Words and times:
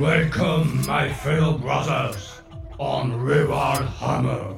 Welcome, 0.00 0.86
my 0.86 1.12
fellow 1.12 1.58
brothers, 1.58 2.40
on 2.78 3.20
Rural 3.20 3.84
Hammer. 3.84 4.49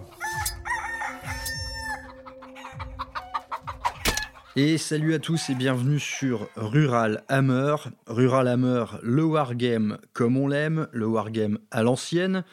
Et 4.55 4.77
salut 4.77 5.15
à 5.15 5.19
tous 5.19 5.49
et 5.49 5.55
bienvenue 5.55 5.99
sur 5.99 6.47
Rural 6.57 7.25
Hammer. 7.29 7.75
Rural 8.07 8.49
Hammer, 8.49 8.85
le 9.03 9.25
wargame 9.25 9.97
comme 10.13 10.37
on 10.37 10.47
l'aime, 10.47 10.89
le 10.93 11.07
wargame 11.07 11.59
à 11.71 11.83
l'ancienne, 11.83 12.45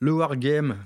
le 0.00 0.12
wargame 0.12 0.78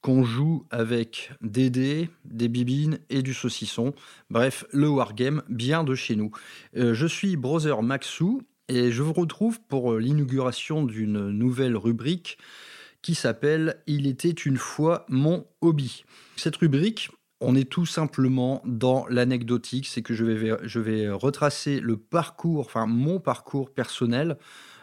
qu'on 0.00 0.24
joue 0.24 0.64
avec 0.70 1.32
des 1.42 1.68
dés, 1.68 2.08
des 2.24 2.48
bibines 2.48 2.98
et 3.10 3.20
du 3.20 3.34
saucisson. 3.34 3.92
Bref, 4.30 4.64
le 4.72 4.88
wargame 4.88 5.42
bien 5.50 5.84
de 5.84 5.94
chez 5.94 6.16
nous. 6.16 6.30
Euh, 6.78 6.94
je 6.94 7.06
suis 7.06 7.36
Brother 7.36 7.82
Maxou 7.82 8.40
et 8.68 8.90
je 8.92 9.02
vous 9.02 9.12
retrouve 9.12 9.60
pour 9.68 9.92
euh, 9.92 9.98
l'inauguration 9.98 10.82
d'une 10.82 11.28
nouvelle 11.28 11.76
rubrique 11.76 12.38
qui 13.02 13.14
s'appelle 13.14 13.82
Il 13.86 14.06
était 14.06 14.30
une 14.30 14.56
fois 14.56 15.04
mon 15.10 15.46
hobby. 15.60 16.06
Cette 16.36 16.56
rubrique, 16.56 17.10
on 17.40 17.54
est 17.54 17.68
tout 17.68 17.86
simplement 17.86 18.62
dans 18.64 19.06
l'anecdotique, 19.08 19.86
c'est 19.86 20.02
que 20.02 20.14
je 20.14 20.24
vais, 20.24 20.56
je 20.64 20.80
vais 20.80 21.10
retracer 21.10 21.80
le 21.80 21.96
parcours, 21.96 22.60
enfin 22.60 22.86
mon 22.86 23.20
parcours 23.20 23.70
personnel 23.70 24.38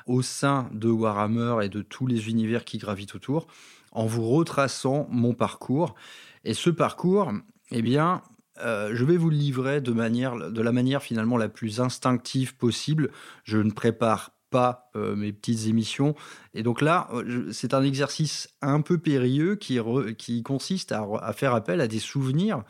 au 0.05 0.21
sein 0.21 0.69
de 0.73 0.89
Warhammer 0.89 1.65
et 1.65 1.69
de 1.69 1.81
tous 1.81 2.07
les 2.07 2.29
univers 2.29 2.65
qui 2.65 2.77
gravitent 2.77 3.15
autour, 3.15 3.47
en 3.91 4.05
vous 4.05 4.27
retraçant 4.27 5.07
mon 5.09 5.33
parcours. 5.33 5.95
Et 6.43 6.53
ce 6.53 6.69
parcours, 6.69 7.31
eh 7.71 7.81
bien, 7.81 8.21
euh, 8.61 8.91
je 8.93 9.05
vais 9.05 9.17
vous 9.17 9.29
le 9.29 9.37
livrer 9.37 9.81
de, 9.81 9.91
manière, 9.91 10.51
de 10.51 10.61
la 10.61 10.71
manière 10.71 11.01
finalement 11.01 11.37
la 11.37 11.49
plus 11.49 11.79
instinctive 11.79 12.55
possible. 12.55 13.11
Je 13.43 13.57
ne 13.57 13.71
prépare 13.71 14.32
pas 14.53 14.89
euh, 14.95 15.15
mes 15.15 15.33
petites 15.33 15.67
émissions. 15.67 16.15
Et 16.53 16.63
donc 16.63 16.81
là, 16.81 17.09
euh, 17.11 17.51
c'est 17.51 17.73
un 17.73 17.83
exercice 17.83 18.49
un 18.61 18.81
peu 18.81 18.97
périlleux 18.97 19.55
qui, 19.55 19.79
qui 20.17 20.43
consiste 20.43 20.93
à, 20.93 21.33
faire 21.33 21.53
appel 21.53 21.81
à 21.81 21.87
des 21.87 21.99
souvenirs 21.99 22.63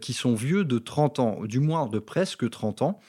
qui 0.00 0.14
sont 0.14 0.34
vieux 0.34 0.64
de 0.64 0.78
30 0.78 1.20
ans, 1.20 1.40
du 1.44 1.60
moins 1.60 1.86
de 1.86 2.00
presque 2.00 2.50
30 2.50 2.82
ans. 2.82 3.00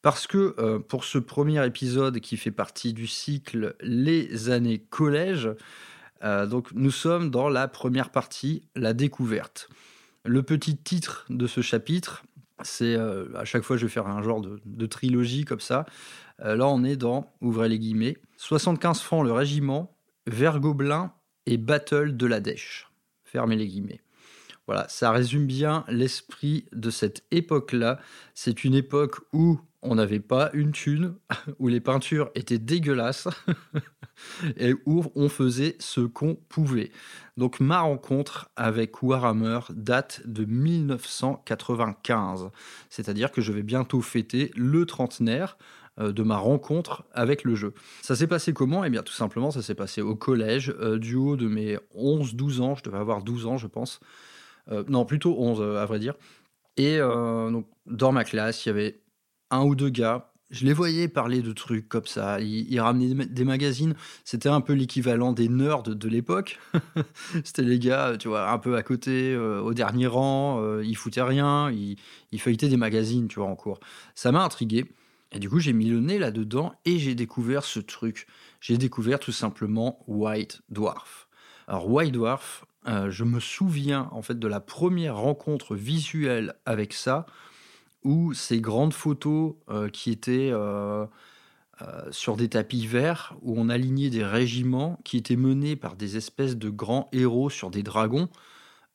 Parce 0.00 0.26
que 0.26 0.78
pour 0.88 1.04
ce 1.04 1.18
premier 1.18 1.64
épisode 1.66 2.18
qui 2.20 2.38
fait 2.38 2.50
partie 2.50 2.94
du 2.94 3.06
cycle 3.06 3.76
Les 3.82 4.48
années 4.48 4.78
collège, 4.78 5.50
donc 6.22 6.72
nous 6.72 6.90
sommes 6.90 7.30
dans 7.30 7.50
la 7.50 7.68
première 7.68 8.08
partie, 8.08 8.62
la 8.74 8.94
découverte. 8.94 9.68
Le 10.24 10.42
petit 10.42 10.78
titre 10.78 11.26
de 11.28 11.46
ce 11.46 11.60
chapitre, 11.60 12.24
c'est 12.62 12.94
euh, 12.94 13.26
à 13.36 13.44
chaque 13.44 13.62
fois 13.62 13.76
je 13.76 13.86
vais 13.86 13.90
faire 13.90 14.06
un 14.06 14.22
genre 14.22 14.40
de, 14.40 14.86
trilogie 14.86 15.44
comme 15.44 15.60
ça. 15.60 15.86
Euh, 16.42 16.56
là 16.56 16.68
on 16.68 16.84
est 16.84 16.96
dans, 16.96 17.32
ouvrez 17.40 17.68
les 17.68 17.78
guillemets, 17.78 18.16
75 18.36 19.00
francs 19.00 19.24
le 19.24 19.32
régiment, 19.32 19.96
Vert 20.26 20.60
Gobelin 20.60 21.12
et 21.46 21.56
Battle 21.56 22.16
de 22.16 22.26
la 22.26 22.40
Dèche. 22.40 22.88
Fermez 23.24 23.56
les 23.56 23.66
guillemets. 23.66 24.00
Voilà, 24.66 24.86
ça 24.88 25.10
résume 25.10 25.46
bien 25.46 25.84
l'esprit 25.88 26.64
de 26.72 26.88
cette 26.88 27.22
époque-là. 27.30 28.00
C'est 28.34 28.64
une 28.64 28.74
époque 28.74 29.20
où 29.34 29.60
on 29.82 29.96
n'avait 29.96 30.20
pas 30.20 30.48
une 30.54 30.72
thune, 30.72 31.16
où 31.58 31.68
les 31.68 31.80
peintures 31.80 32.30
étaient 32.34 32.58
dégueulasses 32.58 33.28
et 34.56 34.72
où 34.86 35.04
on 35.14 35.28
faisait 35.28 35.76
ce 35.78 36.00
qu'on 36.00 36.34
pouvait. 36.34 36.90
Donc 37.36 37.60
ma 37.60 37.80
rencontre 37.80 38.48
avec 38.56 39.02
Warhammer 39.02 39.60
date 39.70 40.22
de 40.24 40.46
1995, 40.46 42.48
c'est-à-dire 42.88 43.30
que 43.30 43.42
je 43.42 43.52
vais 43.52 43.62
bientôt 43.62 44.00
fêter 44.00 44.50
le 44.56 44.86
trentenaire 44.86 45.58
de 45.98 46.22
ma 46.22 46.36
rencontre 46.36 47.04
avec 47.12 47.44
le 47.44 47.54
jeu. 47.54 47.74
Ça 48.02 48.16
s'est 48.16 48.26
passé 48.26 48.52
comment? 48.52 48.84
Eh 48.84 48.90
bien 48.90 49.02
tout 49.02 49.12
simplement 49.12 49.50
ça 49.50 49.62
s'est 49.62 49.74
passé 49.74 50.02
au 50.02 50.16
collège, 50.16 50.74
euh, 50.80 50.98
du 50.98 51.14
haut 51.14 51.36
de 51.36 51.46
mes 51.46 51.78
11-12 51.96 52.60
ans, 52.60 52.74
je 52.74 52.82
devais 52.82 52.98
avoir 52.98 53.22
12 53.22 53.46
ans 53.46 53.58
je 53.58 53.66
pense, 53.66 54.00
euh, 54.70 54.84
non 54.88 55.04
plutôt 55.04 55.36
11 55.38 55.78
à 55.78 55.86
vrai 55.86 55.98
dire. 55.98 56.14
Et 56.76 56.98
donc, 56.98 57.68
dans 57.86 58.10
ma 58.10 58.24
classe, 58.24 58.66
il 58.66 58.68
y 58.68 58.70
avait 58.70 59.00
un 59.50 59.62
ou 59.62 59.76
deux 59.76 59.90
gars. 59.90 60.32
Je 60.50 60.64
les 60.66 60.72
voyais 60.72 61.08
parler 61.08 61.42
de 61.42 61.52
trucs 61.52 61.88
comme 61.88 62.06
ça. 62.06 62.38
Ils, 62.40 62.78
ramenaient 62.78 63.26
des 63.26 63.44
magazines. 63.44 63.94
C'était 64.24 64.48
un 64.48 64.60
peu 64.60 64.72
l'équivalent 64.72 65.32
des 65.32 65.48
nerds 65.48 65.82
de 65.82 66.08
l'époque. 66.08 66.60
C'était 67.44 67.62
les 67.62 67.78
gars, 67.78 68.16
tu 68.18 68.28
vois, 68.28 68.50
un 68.50 68.58
peu 68.58 68.76
à 68.76 68.82
côté, 68.82 69.32
euh, 69.32 69.60
au 69.60 69.74
dernier 69.74 70.06
rang. 70.06 70.60
Euh, 70.62 70.84
ils 70.84 70.96
foutaient 70.96 71.22
rien. 71.22 71.72
Ils, 71.72 71.96
feuilletaient 72.38 72.68
des 72.68 72.76
magazines, 72.76 73.26
tu 73.26 73.40
vois, 73.40 73.48
en 73.48 73.56
cours. 73.56 73.80
Ça 74.14 74.32
m'a 74.32 74.44
intrigué. 74.44 74.84
Et 75.34 75.40
du 75.40 75.50
coup, 75.50 75.58
j'ai 75.58 75.72
mis 75.72 75.86
le 75.86 76.00
nez 76.00 76.18
là-dedans 76.18 76.74
et 76.84 76.98
j'ai 76.98 77.16
découvert 77.16 77.64
ce 77.64 77.80
truc. 77.80 78.26
J'ai 78.60 78.78
découvert 78.78 79.18
tout 79.18 79.32
simplement 79.32 79.98
White 80.06 80.62
Dwarf. 80.70 81.28
Alors, 81.66 81.90
White 81.90 82.12
Dwarf, 82.12 82.64
euh, 82.86 83.10
je 83.10 83.24
me 83.24 83.40
souviens 83.40 84.08
en 84.12 84.22
fait 84.22 84.38
de 84.38 84.46
la 84.46 84.60
première 84.60 85.16
rencontre 85.16 85.74
visuelle 85.74 86.54
avec 86.66 86.92
ça 86.92 87.26
ou 88.04 88.32
ces 88.32 88.60
grandes 88.60 88.92
photos 88.92 89.54
euh, 89.70 89.88
qui 89.88 90.10
étaient 90.10 90.50
euh, 90.52 91.06
sur 92.10 92.36
des 92.36 92.48
tapis 92.48 92.86
verts, 92.86 93.34
où 93.42 93.58
on 93.58 93.68
alignait 93.68 94.10
des 94.10 94.24
régiments 94.24 95.00
qui 95.04 95.16
étaient 95.16 95.36
menés 95.36 95.74
par 95.74 95.96
des 95.96 96.16
espèces 96.16 96.56
de 96.56 96.70
grands 96.70 97.08
héros 97.12 97.50
sur 97.50 97.70
des 97.70 97.82
dragons. 97.82 98.28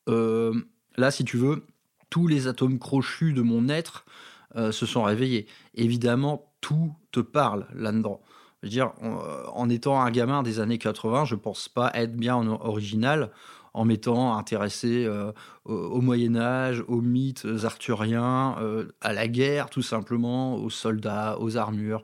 là, 0.07 1.11
si 1.11 1.23
tu 1.25 1.37
veux, 1.37 1.65
tous 2.09 2.27
les 2.27 2.47
atomes 2.47 2.79
crochus 2.79 3.33
de 3.33 3.41
mon 3.41 3.67
être 3.67 4.05
se 4.55 4.85
sont 4.85 5.03
réveillés. 5.03 5.47
Évidemment, 5.75 6.51
tout 6.61 6.93
te 7.11 7.19
parle 7.19 7.67
là-dedans. 7.73 8.21
Je 8.61 8.67
veux 8.67 8.71
dire, 8.71 8.91
en, 9.01 9.69
étant 9.69 10.01
un 10.01 10.11
gamin 10.11 10.43
des 10.43 10.59
années 10.59 10.77
80, 10.77 11.25
je 11.25 11.35
pense 11.35 11.69
pas 11.69 11.91
être 11.93 12.15
bien 12.15 12.35
original 12.45 13.31
en 13.73 13.85
m'étant 13.85 14.37
intéressé 14.37 15.05
euh, 15.05 15.31
au, 15.65 16.01
Moyen 16.01 16.35
Âge, 16.35 16.83
aux 16.87 17.01
mythes 17.01 17.47
arthuriens, 17.63 18.55
euh, 18.59 18.87
à 19.01 19.13
la 19.13 19.27
guerre 19.27 19.69
tout 19.69 19.81
simplement, 19.81 20.55
aux 20.55 20.69
soldats, 20.69 21.37
aux 21.39 21.57
armures, 21.57 22.03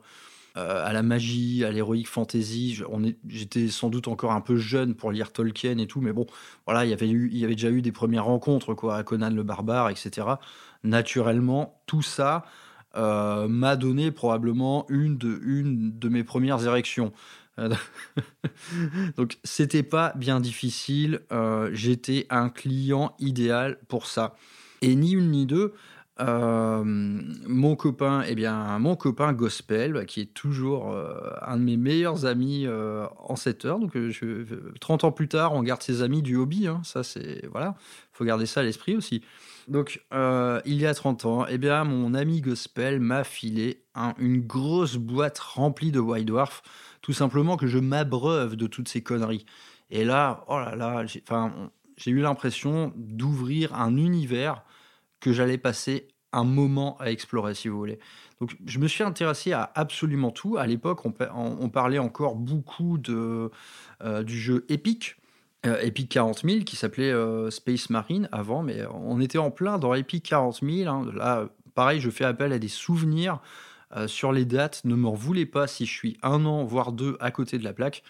à 0.56 0.92
la 0.92 1.02
magie, 1.02 1.64
à 1.64 1.70
l'héroïque 1.70 2.08
fantasy. 2.08 2.82
J'étais 3.28 3.68
sans 3.68 3.90
doute 3.90 4.08
encore 4.08 4.32
un 4.32 4.40
peu 4.40 4.56
jeune 4.56 4.94
pour 4.94 5.12
lire 5.12 5.32
Tolkien 5.32 5.78
et 5.78 5.86
tout, 5.86 6.00
mais 6.00 6.12
bon, 6.12 6.26
voilà, 6.64 6.84
il 6.84 6.90
y 6.90 6.94
avait, 6.94 7.08
eu, 7.08 7.28
il 7.32 7.38
y 7.38 7.44
avait 7.44 7.54
déjà 7.54 7.70
eu 7.70 7.82
des 7.82 7.92
premières 7.92 8.24
rencontres, 8.24 8.74
quoi, 8.74 8.96
à 8.96 9.02
Conan 9.02 9.30
le 9.30 9.42
barbare, 9.42 9.90
etc. 9.90 10.26
Naturellement, 10.82 11.80
tout 11.86 12.02
ça 12.02 12.44
m'a 12.94 13.76
donné 13.76 14.10
probablement 14.10 14.86
une 14.88 15.18
de, 15.18 15.38
une 15.44 15.98
de 15.98 16.08
mes 16.08 16.24
premières 16.24 16.64
érections. 16.66 17.12
Donc 19.16 19.38
c'était 19.44 19.82
pas 19.82 20.12
bien 20.16 20.40
difficile, 20.40 21.20
euh, 21.32 21.70
j'étais 21.72 22.26
un 22.30 22.48
client 22.48 23.14
idéal 23.18 23.78
pour 23.88 24.06
ça. 24.06 24.36
Et 24.82 24.94
ni 24.94 25.12
une 25.12 25.30
ni 25.30 25.46
deux, 25.46 25.72
euh, 26.20 26.82
mon 26.84 27.76
copain, 27.76 28.24
eh 28.26 28.34
bien, 28.34 28.78
mon 28.78 28.96
copain 28.96 29.32
Gospel, 29.32 29.92
bah, 29.92 30.04
qui 30.04 30.20
est 30.20 30.32
toujours 30.32 30.92
euh, 30.92 31.14
un 31.42 31.56
de 31.56 31.62
mes 31.62 31.76
meilleurs 31.76 32.26
amis 32.26 32.66
en 32.68 33.36
cette 33.36 33.64
heure. 33.64 33.78
Donc, 33.78 33.92
je, 33.94 34.44
30 34.80 35.04
ans 35.04 35.12
plus 35.12 35.28
tard, 35.28 35.52
on 35.54 35.62
garde 35.62 35.82
ses 35.82 36.02
amis 36.02 36.22
du 36.22 36.36
hobby. 36.36 36.66
Hein, 36.66 36.80
ça, 36.84 37.02
c'est 37.02 37.46
voilà, 37.50 37.74
faut 38.12 38.24
garder 38.24 38.46
ça 38.46 38.60
à 38.60 38.62
l'esprit 38.62 38.96
aussi. 38.96 39.22
Donc, 39.68 40.00
il 40.12 40.80
y 40.80 40.86
a 40.86 40.94
30 40.94 41.24
ans, 41.26 41.46
eh 41.48 41.58
bien, 41.58 41.84
mon 41.84 42.14
ami 42.14 42.40
Gospel 42.40 43.00
m'a 43.00 43.24
filé 43.24 43.82
une 44.18 44.40
grosse 44.40 44.96
boîte 44.96 45.38
remplie 45.38 45.90
de 45.90 46.00
White 46.00 46.26
Dwarf 46.26 46.62
tout 47.06 47.12
simplement 47.12 47.56
que 47.56 47.68
je 47.68 47.78
m'abreuve 47.78 48.56
de 48.56 48.66
toutes 48.66 48.88
ces 48.88 49.00
conneries. 49.00 49.46
Et 49.90 50.04
là, 50.04 50.44
oh 50.48 50.58
là 50.58 50.74
là, 50.74 51.06
j'ai 51.06 52.10
eu 52.10 52.20
l'impression 52.20 52.92
d'ouvrir 52.96 53.72
un 53.74 53.96
univers 53.96 54.64
que 55.20 55.32
j'allais 55.32 55.58
passer 55.58 56.08
un 56.32 56.44
moment 56.44 56.96
à 56.98 57.10
explorer, 57.10 57.54
si 57.54 57.68
vous 57.68 57.78
voulez. 57.78 57.98
Donc, 58.40 58.56
je 58.66 58.78
me 58.78 58.88
suis 58.88 59.02
intéressé 59.04 59.52
à 59.52 59.70
absolument 59.74 60.30
tout. 60.30 60.56
À 60.58 60.66
l'époque, 60.66 61.00
on, 61.04 61.68
parlait 61.70 61.98
encore 61.98 62.36
beaucoup 62.36 62.98
de, 62.98 63.50
euh, 64.02 64.22
du 64.22 64.38
jeu 64.38 64.66
Epic. 64.68 65.16
Euh, 65.66 65.80
Epic 65.80 66.08
40 66.10 66.42
000 66.44 66.64
qui 66.64 66.76
s'appelait 66.76 67.10
euh, 67.10 67.50
Space 67.50 67.90
Marine 67.90 68.28
avant, 68.30 68.62
mais 68.62 68.84
on 68.92 69.20
était 69.20 69.38
en 69.38 69.50
plein 69.50 69.78
dans 69.78 69.94
Epic 69.94 70.24
40 70.24 70.60
000. 70.62 70.88
Hein. 70.88 71.10
Là, 71.14 71.48
pareil, 71.74 72.00
je 72.00 72.10
fais 72.10 72.24
appel 72.24 72.52
à 72.52 72.58
des 72.58 72.68
souvenirs 72.68 73.40
euh, 73.96 74.06
sur 74.06 74.32
les 74.32 74.44
dates, 74.44 74.82
ne 74.84 74.94
m'en 74.94 75.14
voulez 75.14 75.46
pas 75.46 75.66
si 75.66 75.86
je 75.86 75.92
suis 75.92 76.18
un 76.22 76.44
an, 76.44 76.64
voire 76.64 76.92
deux 76.92 77.16
à 77.20 77.30
côté 77.30 77.58
de 77.58 77.64
la 77.64 77.72
plaque. 77.72 78.02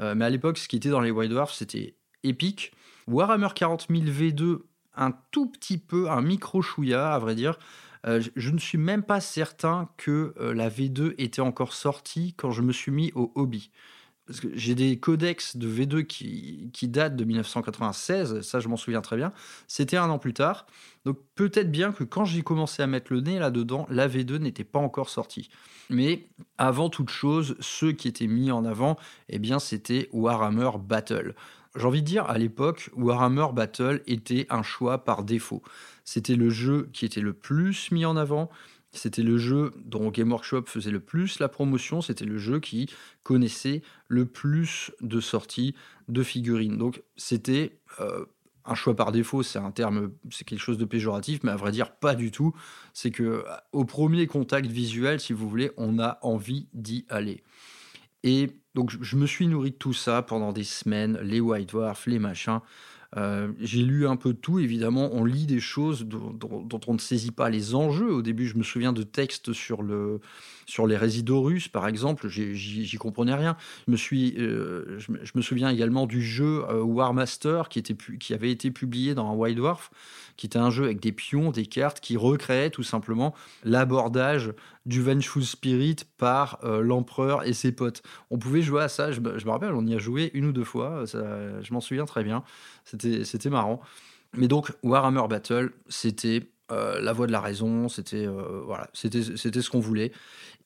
Mais 0.00 0.24
à 0.24 0.30
l'époque, 0.30 0.58
ce 0.58 0.68
qui 0.68 0.76
était 0.76 0.90
dans 0.90 1.00
les 1.00 1.10
White 1.10 1.32
Dwarfs, 1.32 1.54
c'était 1.54 1.96
épique. 2.22 2.70
Warhammer 3.08 3.48
40 3.52 3.88
000 3.90 4.02
V2, 4.04 4.60
un 4.98 5.12
tout 5.30 5.46
petit 5.46 5.78
peu, 5.78 6.10
un 6.10 6.20
micro 6.20 6.62
chouïa, 6.62 7.12
à 7.12 7.18
vrai 7.18 7.34
dire. 7.34 7.58
Euh, 8.06 8.22
je 8.36 8.50
ne 8.50 8.58
suis 8.58 8.78
même 8.78 9.02
pas 9.02 9.20
certain 9.20 9.88
que 9.96 10.34
la 10.38 10.68
V2 10.70 11.14
était 11.18 11.40
encore 11.40 11.72
sortie 11.72 12.34
quand 12.36 12.50
je 12.50 12.62
me 12.62 12.72
suis 12.72 12.92
mis 12.92 13.12
au 13.14 13.32
hobby. 13.34 13.70
j'ai 14.54 14.74
des 14.74 14.98
codex 15.00 15.56
de 15.56 15.68
V2 15.68 16.04
qui, 16.04 16.70
qui 16.72 16.86
datent 16.86 17.16
de 17.16 17.24
1996, 17.24 18.42
ça 18.42 18.60
je 18.60 18.68
m'en 18.68 18.76
souviens 18.76 19.00
très 19.00 19.16
bien. 19.16 19.32
C'était 19.66 19.96
un 19.96 20.10
an 20.10 20.18
plus 20.18 20.34
tard. 20.34 20.66
Donc 21.04 21.18
peut-être 21.34 21.70
bien 21.70 21.92
que 21.92 22.04
quand 22.04 22.24
j'ai 22.24 22.42
commencé 22.42 22.82
à 22.82 22.86
mettre 22.86 23.12
le 23.12 23.20
nez 23.20 23.38
là-dedans, 23.38 23.86
la 23.90 24.06
V2 24.06 24.36
n'était 24.36 24.64
pas 24.64 24.78
encore 24.78 25.08
sortie. 25.08 25.48
Mais 25.90 26.28
avant 26.58 26.90
toute 26.90 27.10
chose, 27.10 27.56
ceux 27.60 27.92
qui 27.92 28.08
étaient 28.08 28.26
mis 28.26 28.50
en 28.50 28.64
avant, 28.64 28.98
eh 29.28 29.38
bien 29.38 29.58
c'était 29.58 30.08
Warhammer 30.12 30.70
Battle. 30.78 31.34
J'ai 31.76 31.84
envie 31.84 32.02
de 32.02 32.06
dire, 32.06 32.24
à 32.28 32.38
l'époque, 32.38 32.90
Warhammer 32.96 33.48
Battle 33.52 34.02
était 34.06 34.46
un 34.50 34.62
choix 34.62 35.04
par 35.04 35.22
défaut. 35.22 35.62
C'était 36.04 36.36
le 36.36 36.50
jeu 36.50 36.88
qui 36.92 37.04
était 37.04 37.20
le 37.20 37.32
plus 37.32 37.90
mis 37.90 38.04
en 38.04 38.16
avant, 38.16 38.50
c'était 38.92 39.22
le 39.22 39.36
jeu 39.36 39.72
dont 39.84 40.10
Game 40.10 40.32
Workshop 40.32 40.64
faisait 40.66 40.90
le 40.90 41.00
plus 41.00 41.38
la 41.40 41.48
promotion, 41.48 42.00
c'était 42.00 42.24
le 42.24 42.38
jeu 42.38 42.58
qui 42.58 42.88
connaissait 43.22 43.82
le 44.08 44.24
plus 44.24 44.90
de 45.00 45.20
sorties 45.20 45.74
de 46.08 46.22
figurines. 46.22 46.78
Donc 46.78 47.02
c'était 47.16 47.78
euh, 48.00 48.24
un 48.64 48.74
choix 48.74 48.96
par 48.96 49.12
défaut, 49.12 49.42
c'est 49.42 49.58
un 49.58 49.70
terme, 49.70 50.12
c'est 50.30 50.44
quelque 50.46 50.60
chose 50.60 50.78
de 50.78 50.84
péjoratif, 50.86 51.40
mais 51.42 51.50
à 51.50 51.56
vrai 51.56 51.70
dire 51.70 51.92
pas 51.96 52.14
du 52.14 52.30
tout. 52.30 52.54
C'est 52.94 53.10
que 53.10 53.44
au 53.72 53.84
premier 53.84 54.26
contact 54.26 54.66
visuel, 54.66 55.20
si 55.20 55.32
vous 55.32 55.48
voulez, 55.48 55.70
on 55.76 55.98
a 55.98 56.18
envie 56.22 56.68
d'y 56.72 57.04
aller. 57.10 57.42
Et 58.24 58.50
donc 58.78 58.92
je 59.02 59.16
me 59.16 59.26
suis 59.26 59.48
nourri 59.48 59.72
de 59.72 59.76
tout 59.76 59.92
ça 59.92 60.22
pendant 60.22 60.52
des 60.52 60.62
semaines, 60.62 61.18
les 61.20 61.40
White 61.40 61.70
Dwarfs, 61.70 62.06
les 62.06 62.20
machins. 62.20 62.60
Euh, 63.16 63.50
j'ai 63.58 63.82
lu 63.82 64.06
un 64.06 64.14
peu 64.14 64.34
tout, 64.34 64.60
évidemment, 64.60 65.10
on 65.12 65.24
lit 65.24 65.46
des 65.46 65.58
choses 65.58 66.04
dont, 66.04 66.80
on 66.86 66.92
ne 66.92 66.98
saisit 66.98 67.32
pas 67.32 67.50
les 67.50 67.74
enjeux. 67.74 68.12
Au 68.12 68.22
début, 68.22 68.46
je 68.46 68.56
me 68.56 68.62
souviens 68.62 68.92
de 68.92 69.02
textes 69.02 69.52
sur, 69.52 69.82
le, 69.82 70.20
sur 70.64 70.86
les 70.86 70.96
résidus 70.96 71.32
russes, 71.32 71.66
par 71.66 71.88
exemple, 71.88 72.28
j'y 72.28 72.96
comprenais 72.98 73.34
rien. 73.34 73.56
Je 73.88 73.90
me, 73.90 73.96
suis, 73.96 74.36
euh, 74.38 75.00
je, 75.00 75.32
me 75.34 75.42
souviens 75.42 75.70
également 75.70 76.06
du 76.06 76.22
jeu 76.22 76.64
euh, 76.68 76.80
War 76.80 77.14
Master 77.14 77.68
qui 77.68 77.82
avait 78.32 78.52
été 78.52 78.70
publié 78.70 79.16
dans 79.16 79.28
un 79.28 79.34
White 79.34 79.56
Dwarf, 79.56 79.90
qui 80.38 80.46
était 80.46 80.58
un 80.58 80.70
jeu 80.70 80.84
avec 80.84 81.00
des 81.00 81.12
pions, 81.12 81.50
des 81.50 81.66
cartes, 81.66 82.00
qui 82.00 82.16
recréait 82.16 82.70
tout 82.70 82.82
simplement 82.82 83.34
l'abordage 83.64 84.54
du 84.86 85.02
Vengeful 85.02 85.44
Spirit 85.44 85.96
par 86.16 86.58
l'empereur 86.62 87.46
et 87.46 87.52
ses 87.52 87.72
potes. 87.72 88.02
On 88.30 88.38
pouvait 88.38 88.62
jouer 88.62 88.82
à 88.82 88.88
ça, 88.88 89.12
je, 89.12 89.20
me 89.20 89.50
rappelle, 89.50 89.74
on 89.74 89.86
y 89.86 89.94
a 89.94 89.98
joué 89.98 90.30
une 90.32 90.46
ou 90.46 90.52
deux 90.52 90.64
fois, 90.64 91.04
je 91.04 91.72
m'en 91.74 91.80
souviens 91.80 92.06
très 92.06 92.24
bien. 92.24 92.42
C'était 92.84 93.50
marrant. 93.50 93.82
Mais 94.36 94.48
donc, 94.48 94.72
Warhammer 94.82 95.26
Battle, 95.28 95.72
c'était 95.88 96.48
euh, 96.70 97.00
la 97.00 97.12
voix 97.12 97.26
de 97.26 97.32
la 97.32 97.40
raison, 97.40 97.88
c'était 97.88 98.26
euh, 98.26 98.62
c'était 98.92 99.22
ce 99.22 99.70
qu'on 99.70 99.80
voulait. 99.80 100.12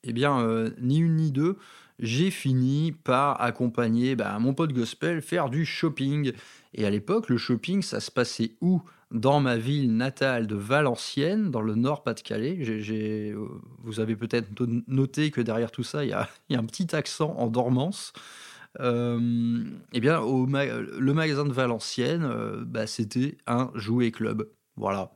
Eh 0.03 0.13
bien, 0.13 0.41
euh, 0.41 0.71
ni 0.81 0.99
une 0.99 1.17
ni 1.17 1.31
deux, 1.31 1.57
j'ai 2.03 2.31
fini 2.31 2.93
par 2.93 3.41
accompagner 3.41 4.17
bah, 4.17 4.37
mon 4.41 4.55
pote 4.55 4.73
gospel 4.73 5.23
faire 5.23 5.49
du 5.49 5.65
shopping. 5.65 6.33
Et 6.75 6.85
à 6.85 6.91
l'époque, 6.91 7.29
le 7.29 7.39
shopping, 7.39 7.81
ça 7.81 8.01
se 8.01 8.11
passait 8.11 8.53
où? 8.61 8.83
Dans 9.13 9.41
ma 9.41 9.59
ville 9.59 9.95
natale 9.95 10.47
de 10.47 10.57
Valenciennes, 10.57 11.51
dans 11.51 11.61
le 11.61 11.75
Nord-Pas-de-Calais. 11.75 13.35
Vous 13.83 14.01
avez 14.01 14.17
peut-être 14.17 14.49
noté 14.89 15.31
que 15.31 15.43
derrière 15.43 15.71
tout 15.71 15.83
ça, 15.83 16.05
il 16.05 16.09
y 16.09 16.13
a, 16.13 16.29
un 16.51 16.65
petit 16.65 16.95
accent 16.97 17.35
en 17.39 17.47
dormance. 17.47 18.13
Euh, 18.81 19.63
eh 19.93 20.01
bien, 20.01 20.21
le 20.23 21.13
magasin 21.13 21.45
de 21.45 21.53
Valenciennes, 21.53 22.25
euh, 22.25 22.65
bah, 22.65 22.87
c'était 22.87 23.37
un 23.47 23.71
jouet 23.75 24.11
club. 24.11 24.49
Voilà. 24.77 25.13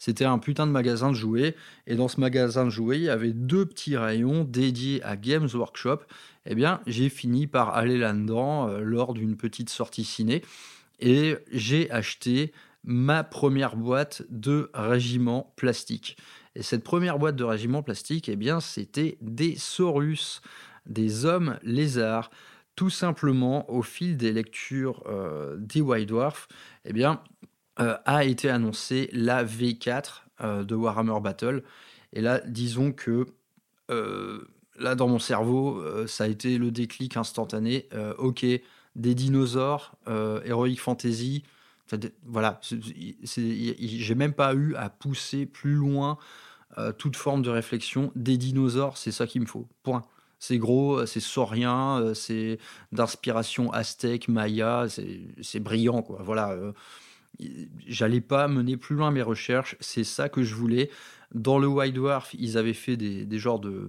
C'était 0.00 0.24
un 0.24 0.38
putain 0.38 0.66
de 0.66 0.72
magasin 0.72 1.10
de 1.10 1.14
jouets. 1.14 1.54
Et 1.86 1.94
dans 1.94 2.08
ce 2.08 2.18
magasin 2.18 2.64
de 2.64 2.70
jouets, 2.70 2.96
il 2.96 3.04
y 3.04 3.10
avait 3.10 3.34
deux 3.34 3.66
petits 3.66 3.98
rayons 3.98 4.44
dédiés 4.44 5.02
à 5.02 5.14
Games 5.14 5.48
Workshop. 5.52 6.00
Eh 6.46 6.54
bien, 6.54 6.80
j'ai 6.86 7.08
fini 7.08 7.46
par 7.46 7.76
aller 7.76 7.98
là-dedans 7.98 8.68
euh, 8.68 8.80
lors 8.80 9.14
d'une 9.14 9.36
petite 9.36 9.70
sortie 9.70 10.04
ciné. 10.04 10.42
Et 10.98 11.36
j'ai 11.50 11.90
acheté 11.90 12.52
ma 12.84 13.24
première 13.24 13.76
boîte 13.76 14.22
de 14.30 14.70
régiment 14.74 15.52
plastique. 15.56 16.16
Et 16.54 16.62
cette 16.62 16.84
première 16.84 17.18
boîte 17.18 17.36
de 17.36 17.44
régiment 17.44 17.82
plastique, 17.82 18.28
eh 18.28 18.36
bien, 18.36 18.60
c'était 18.60 19.18
des 19.20 19.56
Saurus, 19.56 20.40
des 20.86 21.24
hommes 21.24 21.58
lézards 21.62 22.30
tout 22.80 22.88
simplement 22.88 23.70
au 23.70 23.82
fil 23.82 24.16
des 24.16 24.32
lectures 24.32 25.02
euh, 25.06 25.56
des 25.58 25.82
White 25.82 26.08
Dwarf, 26.08 26.48
eh 26.86 26.94
bien, 26.94 27.22
euh, 27.78 27.96
a 28.06 28.24
été 28.24 28.48
annoncée 28.48 29.10
la 29.12 29.44
V4 29.44 30.22
euh, 30.40 30.64
de 30.64 30.74
Warhammer 30.74 31.20
Battle. 31.20 31.62
Et 32.14 32.22
là, 32.22 32.40
disons 32.46 32.92
que 32.92 33.26
là, 34.80 34.94
dans 34.94 35.08
mon 35.08 35.18
cerveau, 35.18 35.82
ça 36.06 36.24
a 36.24 36.26
été 36.26 36.58
le 36.58 36.70
déclic 36.70 37.16
instantané. 37.16 37.88
ok, 38.18 38.44
des 38.96 39.14
dinosaures, 39.14 39.94
Heroic 40.06 40.76
Fantasy. 40.76 41.44
Voilà, 42.24 42.60
j'ai 42.62 44.14
même 44.14 44.32
pas 44.32 44.54
eu 44.54 44.74
à 44.74 44.90
pousser 44.90 45.46
plus 45.46 45.74
loin 45.74 46.18
toute 46.98 47.16
forme 47.16 47.42
de 47.42 47.50
réflexion. 47.50 48.12
Des 48.16 48.36
dinosaures, 48.36 48.96
c'est 48.96 49.12
ça 49.12 49.26
qu'il 49.26 49.42
me 49.42 49.46
faut. 49.46 49.68
Point. 49.82 50.04
C'est 50.40 50.58
gros, 50.58 51.00
euh, 51.00 51.06
c'est 51.06 51.20
saurien, 51.20 52.00
euh, 52.00 52.14
c'est 52.14 52.58
d'inspiration 52.92 53.70
aztèque, 53.72 54.26
maya, 54.28 54.86
c'est 54.88 55.60
brillant, 55.60 56.02
quoi. 56.02 56.22
Voilà. 56.22 56.52
Euh, 56.52 56.72
j'allais 57.86 58.22
pas 58.22 58.48
mener 58.48 58.76
plus 58.76 58.96
loin 58.96 59.10
mes 59.10 59.22
recherches, 59.22 59.76
c'est 59.80 60.04
ça 60.04 60.28
que 60.28 60.42
je 60.42 60.54
voulais. 60.54 60.90
Dans 61.34 61.58
le 61.58 61.68
White 61.68 61.94
Dwarf, 61.94 62.34
ils 62.34 62.58
avaient 62.58 62.74
fait 62.74 62.96
des, 62.96 63.26
des 63.26 63.38
genres 63.38 63.60
de 63.60 63.88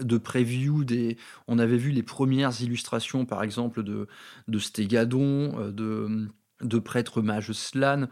de 0.00 0.18
preview, 0.18 0.84
des... 0.84 1.16
on 1.48 1.58
avait 1.58 1.76
vu 1.76 1.90
les 1.90 2.02
premières 2.02 2.60
illustrations 2.60 3.26
par 3.26 3.42
exemple 3.42 3.82
de, 3.82 4.08
de 4.48 4.58
Stégadon, 4.58 5.70
de, 5.70 6.28
de 6.62 6.78
prêtre 6.78 7.22
mage 7.22 7.52
Slan. 7.52 8.08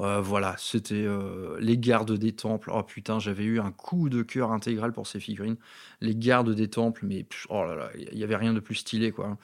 Euh, 0.00 0.20
voilà, 0.22 0.54
c'était 0.58 0.94
euh, 0.94 1.58
les 1.60 1.76
gardes 1.76 2.12
des 2.12 2.32
temples. 2.32 2.70
Oh 2.72 2.82
putain, 2.82 3.18
j'avais 3.18 3.44
eu 3.44 3.60
un 3.60 3.70
coup 3.72 4.08
de 4.08 4.22
cœur 4.22 4.50
intégral 4.52 4.92
pour 4.92 5.06
ces 5.06 5.20
figurines. 5.20 5.56
Les 6.00 6.14
gardes 6.14 6.54
des 6.54 6.68
temples, 6.68 7.04
mais 7.04 7.26
oh 7.50 7.64
là 7.64 7.74
là, 7.74 7.90
il 7.94 8.18
y 8.18 8.24
avait 8.24 8.36
rien 8.36 8.54
de 8.54 8.60
plus 8.60 8.76
stylé 8.76 9.12
quoi. 9.12 9.36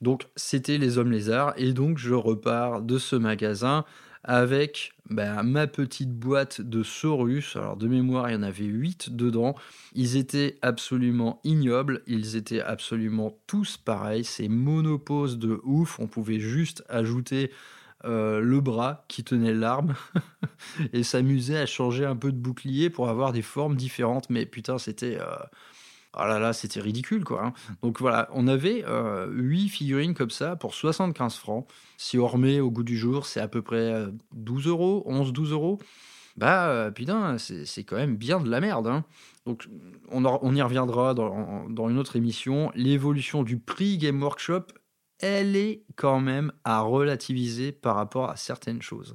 Donc 0.00 0.26
c'était 0.34 0.78
les 0.78 0.98
hommes 0.98 1.12
lézards 1.12 1.52
et 1.56 1.72
donc 1.72 1.98
je 1.98 2.14
repars 2.14 2.82
de 2.82 2.98
ce 2.98 3.16
magasin 3.16 3.84
avec 4.24 4.92
ben, 5.10 5.42
ma 5.42 5.66
petite 5.66 6.12
boîte 6.12 6.60
de 6.60 6.82
Saurus. 6.82 7.56
Alors 7.56 7.76
de 7.76 7.88
mémoire, 7.88 8.30
il 8.30 8.34
y 8.34 8.36
en 8.36 8.42
avait 8.42 8.64
8 8.64 9.14
dedans. 9.14 9.54
Ils 9.94 10.16
étaient 10.16 10.58
absolument 10.62 11.40
ignobles, 11.44 12.02
ils 12.06 12.36
étaient 12.36 12.60
absolument 12.60 13.36
tous 13.46 13.76
pareils. 13.76 14.24
C'est 14.24 14.48
monopose 14.48 15.38
de 15.38 15.60
ouf. 15.64 15.98
On 15.98 16.06
pouvait 16.06 16.40
juste 16.40 16.84
ajouter 16.88 17.50
euh, 18.04 18.40
le 18.40 18.60
bras 18.60 19.04
qui 19.08 19.22
tenait 19.22 19.54
l'arme 19.54 19.94
et 20.92 21.02
s'amusait 21.02 21.58
à 21.58 21.66
changer 21.66 22.04
un 22.04 22.16
peu 22.16 22.32
de 22.32 22.38
bouclier 22.38 22.90
pour 22.90 23.08
avoir 23.08 23.32
des 23.32 23.42
formes 23.42 23.76
différentes. 23.76 24.30
Mais 24.30 24.46
putain, 24.46 24.78
c'était. 24.78 25.18
Euh, 25.20 25.36
oh 26.16 26.24
là 26.24 26.38
là, 26.38 26.52
c'était 26.52 26.80
ridicule 26.80 27.24
quoi. 27.24 27.44
Hein. 27.46 27.52
Donc 27.82 28.00
voilà, 28.00 28.28
on 28.32 28.46
avait 28.46 28.84
euh, 28.86 29.26
8 29.30 29.68
figurines 29.68 30.14
comme 30.14 30.30
ça 30.30 30.56
pour 30.56 30.74
75 30.74 31.36
francs. 31.36 31.66
Si 31.96 32.18
on 32.18 32.26
au 32.26 32.70
goût 32.70 32.82
du 32.82 32.96
jour, 32.96 33.26
c'est 33.26 33.40
à 33.40 33.48
peu 33.48 33.62
près 33.62 34.04
12 34.32 34.66
euh, 34.66 34.70
euros, 34.70 35.06
11-12 35.08 35.50
euros. 35.50 35.78
Bah 36.36 36.90
putain, 36.94 37.36
c'est 37.38 37.84
quand 37.84 37.96
même 37.96 38.16
bien 38.16 38.40
de 38.40 38.48
la 38.48 38.60
merde. 38.60 38.86
Hein. 38.86 39.04
Donc 39.44 39.68
on, 40.10 40.54
y 40.54 40.62
reviendra 40.62 41.12
dans 41.12 41.88
une 41.90 41.98
autre 41.98 42.16
émission. 42.16 42.72
L'évolution 42.74 43.42
du 43.42 43.58
prix 43.58 43.98
Game 43.98 44.22
Workshop 44.22 44.64
elle 45.22 45.56
est 45.56 45.84
quand 45.96 46.20
même 46.20 46.52
à 46.64 46.80
relativiser 46.80 47.72
par 47.72 47.94
rapport 47.94 48.28
à 48.28 48.36
certaines 48.36 48.82
choses. 48.82 49.14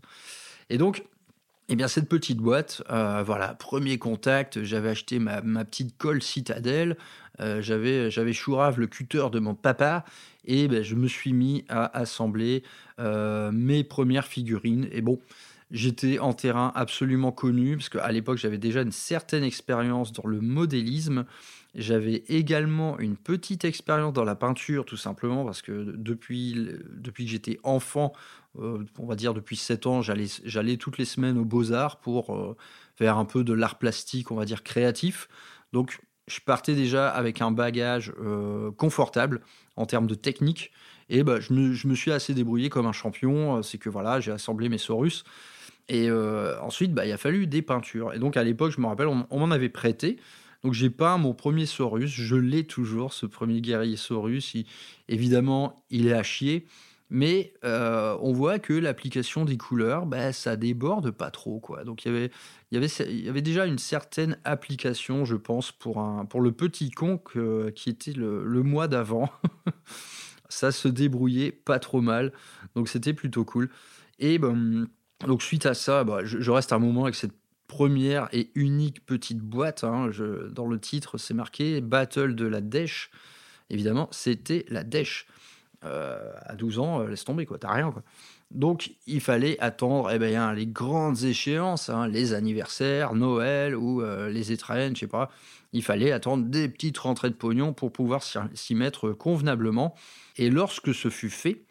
Et 0.69 0.77
donc, 0.77 1.03
eh 1.69 1.75
bien, 1.75 1.87
cette 1.87 2.07
petite 2.07 2.37
boîte, 2.37 2.81
euh, 2.89 3.23
voilà, 3.25 3.53
premier 3.53 3.97
contact, 3.97 4.63
j'avais 4.63 4.89
acheté 4.89 5.19
ma, 5.19 5.41
petite 5.65 5.97
colle 5.97 6.21
citadelle, 6.21 6.97
euh, 7.41 7.61
j'avais, 7.61 8.09
j'avais 8.09 8.31
Chourave, 8.31 8.79
le 8.79 8.87
cutter 8.87 9.27
de 9.31 9.39
mon 9.39 9.53
papa, 9.53 10.05
et 10.45 10.69
ben, 10.69 10.81
je 10.81 10.95
me 10.95 11.09
suis 11.09 11.33
mis 11.33 11.65
à 11.67 11.97
assembler 11.97 12.63
euh, 12.99 13.51
mes 13.51 13.83
premières 13.83 14.27
figurines. 14.27 14.87
Et 14.93 15.01
bon, 15.01 15.19
j'étais 15.69 16.19
en 16.19 16.33
terrain 16.33 16.71
absolument 16.73 17.33
connu, 17.33 17.75
parce 17.75 17.89
qu'à 17.89 18.11
l'époque, 18.13 18.37
j'avais 18.37 18.57
déjà 18.57 18.81
une 18.81 18.93
certaine 18.93 19.43
expérience 19.43 20.13
dans 20.13 20.27
le 20.27 20.39
modélisme. 20.39 21.25
J'avais 21.75 22.23
également 22.29 22.97
une 22.97 23.17
petite 23.17 23.65
expérience 23.65 24.13
dans 24.13 24.23
la 24.23 24.35
peinture, 24.35 24.85
tout 24.85 24.95
simplement, 24.95 25.43
parce 25.43 25.61
que 25.61 25.93
depuis, 25.97 26.69
depuis 26.95 27.25
que 27.25 27.31
j'étais 27.31 27.59
enfant, 27.63 28.13
euh, 28.59 28.85
on 28.97 29.05
va 29.05 29.15
dire 29.15 29.33
depuis 29.33 29.55
7 29.55 29.87
ans, 29.87 30.01
j'allais 30.01 30.77
toutes 30.77 30.97
les 30.97 31.05
semaines 31.05 31.37
aux 31.37 31.45
beaux-arts 31.45 31.99
pour 31.99 32.35
euh, 32.35 32.55
faire 32.95 33.17
un 33.17 33.25
peu 33.25 33.43
de 33.43 33.53
l'art 33.53 33.77
plastique, 33.77 34.31
on 34.31 34.35
va 34.35 34.45
dire 34.45 34.63
créatif. 34.63 35.27
Donc 35.73 35.99
je 36.27 36.39
partais 36.39 36.75
déjà 36.75 37.09
avec 37.09 37.41
un 37.41 37.51
bagage 37.51 38.13
euh, 38.19 38.71
confortable 38.71 39.41
en 39.75 39.85
termes 39.85 40.07
de 40.07 40.15
technique. 40.15 40.71
Et 41.09 41.23
bah, 41.23 41.39
je, 41.39 41.53
me, 41.53 41.95
suis 41.95 42.11
assez 42.11 42.33
débrouillé 42.33 42.69
comme 42.69 42.85
un 42.85 42.91
champion. 42.91 43.61
C'est 43.63 43.77
que 43.77 43.89
voilà, 43.89 44.19
j'ai 44.19 44.31
assemblé 44.31 44.67
mes 44.67 44.77
Saurus. 44.77 45.23
Et 45.87 46.11
ensuite, 46.11 46.93
bah, 46.93 47.05
il 47.05 47.13
a 47.13 47.17
fallu 47.17 47.47
des 47.47 47.61
peintures. 47.61 48.13
Et 48.13 48.19
donc 48.19 48.35
à 48.35 48.43
l'époque, 48.43 48.73
je 48.75 48.81
me 48.81 48.87
rappelle, 48.87 49.07
on 49.07 49.39
m'en 49.39 49.51
avait 49.51 49.69
prêté. 49.69 50.17
Donc 50.63 50.73
j'ai 50.73 50.89
peint 50.89 51.17
mon 51.17 51.33
premier 51.33 51.65
Saurus, 51.65 52.07
je 52.09 52.35
l'ai 52.35 52.65
toujours, 52.65 53.13
ce 53.13 53.25
premier 53.25 53.61
guerrier 53.61 53.95
Saurus. 53.95 54.55
évidemment, 55.07 55.81
il 55.89 56.07
est 56.07 56.13
à 56.13 56.23
chier, 56.23 56.65
mais 57.09 57.53
euh, 57.63 58.17
on 58.21 58.33
voit 58.33 58.59
que 58.59 58.73
l'application 58.73 59.45
des 59.45 59.57
couleurs, 59.57 60.05
bah, 60.05 60.33
ça 60.33 60.55
déborde 60.55 61.11
pas 61.11 61.31
trop. 61.31 61.59
Quoi. 61.59 61.83
Donc 61.83 62.05
il 62.05 62.11
y, 62.11 62.15
avait, 62.15 62.31
il, 62.71 62.75
y 62.75 62.77
avait, 62.77 63.15
y 63.15 63.29
avait 63.29 63.41
déjà 63.41 63.65
une 63.65 63.77
certaine 63.77 64.37
application, 64.43 65.23
je 65.23 65.35
pense, 65.35 65.71
pour, 65.71 65.99
un, 65.99 66.25
pour 66.25 66.41
le 66.41 66.51
petit 66.51 66.91
con 66.91 67.21
qui 67.75 67.89
était 67.89 68.13
le, 68.13 68.43
le 68.43 68.63
mois 68.63 68.87
d'avant. 68.87 69.29
ça 70.49 70.71
se 70.71 70.87
débrouillait 70.87 71.51
pas 71.51 71.79
trop 71.79 72.01
mal, 72.01 72.31
donc 72.75 72.89
c'était 72.89 73.13
plutôt 73.13 73.45
cool. 73.45 73.69
Et 74.19 74.37
ben, 74.39 74.87
donc 75.25 75.41
suite 75.41 75.65
à 75.65 75.73
ça, 75.73 76.03
bah, 76.03 76.19
je, 76.23 76.51
reste 76.51 76.73
un 76.73 76.79
moment 76.79 77.03
avec 77.03 77.15
cette 77.15 77.35
première 77.67 78.29
et 78.31 78.51
unique 78.55 79.05
petite 79.05 79.39
boîte. 79.39 79.83
Hein. 79.83 80.09
dans 80.51 80.67
le 80.67 80.79
titre, 80.79 81.17
c'est 81.17 81.33
marqué 81.33 81.81
Battle 81.81 82.35
de 82.35 82.45
la 82.45 82.61
Dèche. 82.61 83.11
Évidemment, 83.69 84.07
c'était 84.11 84.65
la 84.69 84.83
Dèche. 84.83 85.27
Euh, 85.85 86.33
à 86.45 86.55
12 86.55 86.79
ans, 86.79 87.01
euh, 87.01 87.07
laisse 87.07 87.23
tomber, 87.23 87.45
quoi, 87.45 87.59
t'as 87.59 87.71
rien. 87.71 87.91
Quoi. 87.91 88.01
Donc, 88.49 88.95
il 89.05 89.21
fallait 89.21 89.59
attendre 89.59 90.09
eh 90.11 90.17
ben, 90.17 90.53
les 90.53 90.65
grandes 90.65 91.23
échéances, 91.23 91.89
hein, 91.89 92.07
les 92.07 92.33
anniversaires, 92.33 93.13
Noël 93.13 93.75
ou 93.75 94.01
euh, 94.01 94.29
les 94.29 94.51
étrennes, 94.51 94.95
je 94.95 95.01
sais 95.01 95.07
pas. 95.07 95.29
Il 95.73 95.83
fallait 95.83 96.11
attendre 96.11 96.45
des 96.45 96.67
petites 96.67 96.97
rentrées 96.97 97.29
de 97.29 97.35
pognon 97.35 97.73
pour 97.73 97.91
pouvoir 97.91 98.23
s'y 98.23 98.73
mettre 98.73 99.11
convenablement. 99.11 99.93
Et 100.37 100.49
lorsque 100.49 100.95
ce 100.95 101.09
fut 101.09 101.29
fait, 101.29 101.61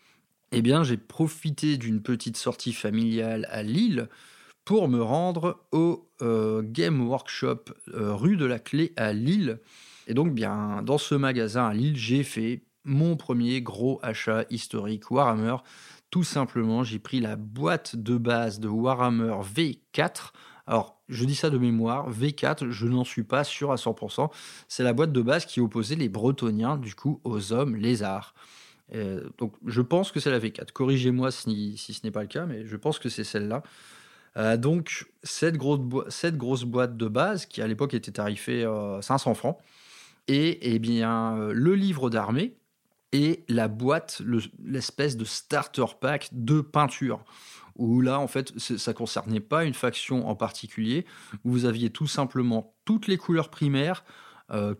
eh 0.52 0.62
bien, 0.62 0.84
j'ai 0.84 0.98
profité 0.98 1.76
d'une 1.76 2.00
petite 2.00 2.36
sortie 2.36 2.72
familiale 2.72 3.48
à 3.50 3.64
Lille 3.64 4.08
pour 4.64 4.88
me 4.88 5.02
rendre 5.02 5.64
au 5.72 6.08
Game 6.20 7.08
Workshop 7.08 7.64
rue 7.86 8.36
de 8.36 8.44
la 8.44 8.58
Clé 8.58 8.92
à 8.96 9.12
Lille. 9.12 9.58
Et 10.06 10.14
donc, 10.14 10.34
bien, 10.34 10.82
dans 10.82 10.98
ce 10.98 11.14
magasin 11.14 11.66
à 11.66 11.74
Lille, 11.74 11.96
j'ai 11.96 12.22
fait 12.22 12.60
mon 12.86 13.16
premier 13.16 13.60
gros 13.60 14.00
achat 14.02 14.44
historique 14.48 15.10
Warhammer. 15.10 15.56
Tout 16.10 16.24
simplement, 16.24 16.84
j'ai 16.84 16.98
pris 16.98 17.20
la 17.20 17.36
boîte 17.36 17.96
de 17.96 18.16
base 18.16 18.60
de 18.60 18.68
Warhammer 18.68 19.36
V4. 19.54 20.30
Alors, 20.66 21.00
je 21.08 21.24
dis 21.24 21.34
ça 21.34 21.50
de 21.50 21.58
mémoire, 21.58 22.10
V4, 22.10 22.70
je 22.70 22.86
n'en 22.86 23.04
suis 23.04 23.22
pas 23.22 23.44
sûr 23.44 23.70
à 23.70 23.76
100%. 23.76 24.30
C'est 24.68 24.82
la 24.82 24.92
boîte 24.92 25.12
de 25.12 25.20
base 25.20 25.44
qui 25.44 25.60
opposait 25.60 25.94
les 25.94 26.08
Bretoniens, 26.08 26.76
du 26.76 26.94
coup, 26.94 27.20
aux 27.24 27.52
hommes 27.52 27.76
lézards. 27.76 28.34
Euh, 28.94 29.28
donc 29.38 29.52
je 29.66 29.80
pense 29.80 30.12
que 30.12 30.20
c'est 30.20 30.30
la 30.30 30.38
V4. 30.38 30.72
Corrigez-moi 30.72 31.30
si, 31.30 31.76
ce 31.76 32.00
n'est 32.04 32.10
pas 32.10 32.22
le 32.22 32.28
cas, 32.28 32.46
mais 32.46 32.64
je 32.66 32.76
pense 32.76 32.98
que 32.98 33.08
c'est 33.08 33.24
celle-là. 33.24 33.62
Euh, 34.36 34.56
donc 34.56 35.06
cette 35.22 35.56
grosse, 35.56 35.80
cette 36.08 36.36
grosse 36.36 36.64
boîte 36.64 36.96
de 36.96 37.08
base, 37.08 37.46
qui 37.46 37.62
à 37.62 37.66
l'époque 37.66 37.94
était 37.94 38.12
tarifée 38.12 38.64
500 39.00 39.30
euh, 39.30 39.34
francs, 39.34 39.58
et 40.28 40.74
eh 40.74 40.78
bien 40.78 41.36
le 41.52 41.74
livre 41.74 42.10
d'armée 42.10 42.56
et 43.16 43.44
la 43.48 43.68
boîte, 43.68 44.20
l'espèce 44.62 45.16
de 45.16 45.24
starter 45.24 45.86
pack 46.00 46.28
de 46.32 46.60
peinture. 46.60 47.24
Où 47.76 48.00
là, 48.00 48.20
en 48.20 48.26
fait, 48.26 48.58
ça 48.58 48.92
concernait 48.92 49.40
pas 49.40 49.64
une 49.64 49.74
faction 49.74 50.28
en 50.28 50.34
particulier. 50.34 51.04
Vous 51.44 51.64
aviez 51.64 51.90
tout 51.90 52.06
simplement 52.06 52.74
toutes 52.84 53.06
les 53.06 53.18
couleurs 53.18 53.50
primaires, 53.50 54.04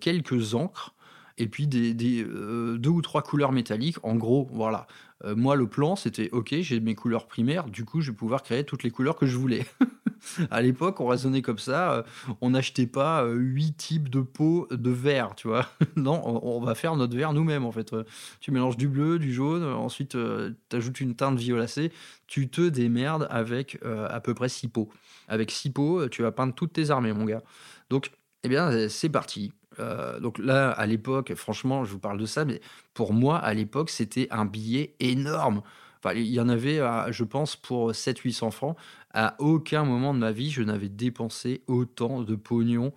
quelques 0.01 0.55
encres, 0.55 0.95
et 1.39 1.49
puis 1.49 1.67
des, 1.67 2.25
euh, 2.25 2.79
deux 2.79 2.91
ou 2.91 3.03
trois 3.03 3.23
couleurs 3.23 3.53
métalliques. 3.53 3.99
En 4.03 4.17
gros, 4.17 4.49
voilà. 4.53 4.87
Euh, 5.25 5.35
moi, 5.37 5.57
le 5.57 5.69
plan, 5.69 5.97
c'était 5.97 6.31
OK, 6.33 6.55
j'ai 6.61 6.81
mes 6.81 6.95
couleurs 6.95 7.27
primaires, 7.27 7.65
du 7.65 7.85
coup, 7.85 8.01
je 8.01 8.11
vais 8.11 8.17
pouvoir 8.17 8.43
créer 8.43 8.65
toutes 8.65 8.83
les 8.83 8.91
couleurs 8.91 9.17
que 9.17 9.27
je 9.27 9.37
voulais. 9.37 9.67
à 10.51 10.63
l'époque, 10.63 11.01
on 11.01 11.07
raisonnait 11.07 11.43
comme 11.43 11.59
ça. 11.59 11.93
Euh, 11.93 12.03
on 12.41 12.51
n'achetait 12.51 12.87
pas 12.87 13.25
huit 13.27 13.77
types 13.77 14.09
de 14.09 14.21
peau 14.21 14.69
de 14.71 14.91
vert, 14.91 15.35
tu 15.37 15.49
vois. 15.49 15.67
non, 15.97 16.23
on, 16.25 16.61
va 16.61 16.75
faire 16.75 16.97
notre 16.97 17.17
vert 17.17 17.33
nous-mêmes, 17.33 17.65
en 17.65 17.73
fait. 17.73 17.95
tu 18.41 18.51
mélanges 18.51 18.77
du 18.77 18.89
bleu, 18.89 19.19
du 19.19 19.33
jaune, 19.33 19.65
ensuite, 19.65 20.17
tu 20.71 20.77
ajoutes 20.77 21.01
une 21.01 21.15
teinte 21.15 21.39
violacée. 21.39 21.93
Tu 22.27 22.49
te 22.49 22.69
démerdes 22.69 23.27
avec 23.31 23.79
à 23.85 24.21
peu 24.21 24.35
près 24.35 24.49
six 24.49 24.69
pots. 24.69 24.91
Avec 25.29 25.51
six 25.51 25.71
pots, 25.71 26.09
tu 26.09 26.23
vas 26.23 26.33
peindre 26.33 26.55
toutes 26.55 26.73
tes 26.73 26.91
armées, 26.91 27.13
mon 27.13 27.25
gars. 27.25 27.43
Donc, 27.91 28.11
eh 28.43 28.49
bien, 28.49 28.89
c'est 28.89 29.09
parti. 29.09 29.53
Euh, 29.79 30.21
donc 30.21 30.39
là, 30.39 30.71
à 30.71 30.87
l'époque, 30.87 31.35
franchement, 31.35 31.85
je 31.85 31.93
vous 31.93 31.99
parle 31.99 32.19
de 32.19 32.27
ça, 32.27 32.45
mais 32.45 32.61
pour 32.95 33.13
moi, 33.13 33.39
à 33.39 33.55
l'époque, 33.55 33.91
c'était 33.91 34.29
un 34.31 34.45
billet 34.45 34.95
énorme. 35.01 35.63
Enfin, 36.03 36.15
il 36.15 36.27
y 36.27 36.41
en 36.41 36.49
avait, 36.49 36.79
euh, 36.79 37.13
je 37.13 37.25
pense, 37.25 37.57
pour 37.57 37.93
700-800 37.93 38.51
francs. 38.51 38.77
À 39.17 39.35
aucun 39.41 39.85
moment 39.85 40.15
de 40.15 40.19
ma 40.19 40.31
vie, 40.31 40.51
je 40.51 40.63
n'avais 40.63 40.89
dépensé 40.89 41.63
autant 41.67 42.23
de 42.23 42.37
pognon 42.37 42.93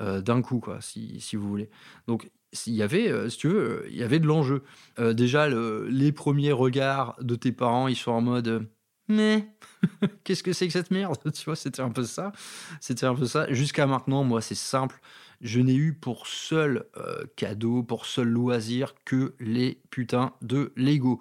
euh, 0.00 0.20
d'un 0.20 0.42
coup, 0.42 0.60
quoi, 0.60 0.80
si, 0.80 1.20
si, 1.20 1.34
vous 1.36 1.48
voulez. 1.48 1.70
Donc, 2.06 2.30
il 2.66 2.74
y 2.74 2.82
avait, 2.82 3.30
si 3.30 3.38
tu 3.38 3.48
veux, 3.48 3.86
il 3.88 3.96
y 3.96 4.02
avait 4.02 4.20
de 4.20 4.26
l'enjeu. 4.26 4.62
déjà, 4.98 5.48
les 5.48 6.12
premiers 6.12 6.52
regards 6.52 7.16
de 7.22 7.34
tes 7.34 7.50
parents, 7.50 7.88
ils 7.88 7.96
sont 7.96 8.12
en 8.12 8.20
mode 8.20 8.68
mais 9.08 9.48
qu'est-ce 10.24 10.42
que 10.42 10.52
c'est 10.52 10.66
que 10.66 10.72
cette 10.72 10.90
merde? 10.90 11.16
Tu 11.32 11.44
vois, 11.46 11.56
c'était 11.56 11.80
un 11.80 11.90
peu 11.90 12.04
ça. 12.04 12.32
C'était 12.80 13.06
un 13.06 13.14
peu 13.14 13.26
ça. 13.26 13.50
Jusqu'à 13.52 13.86
maintenant, 13.86 14.22
moi, 14.22 14.42
c'est 14.42 14.54
simple 14.54 15.00
je 15.42 15.60
n'ai 15.60 15.74
eu 15.74 15.92
pour 15.92 16.26
seul 16.26 16.86
euh, 16.96 17.24
cadeau, 17.36 17.82
pour 17.82 18.06
seul 18.06 18.28
loisir 18.28 18.94
que 19.04 19.34
les 19.40 19.80
putains 19.90 20.32
de 20.40 20.72
Lego. 20.76 21.20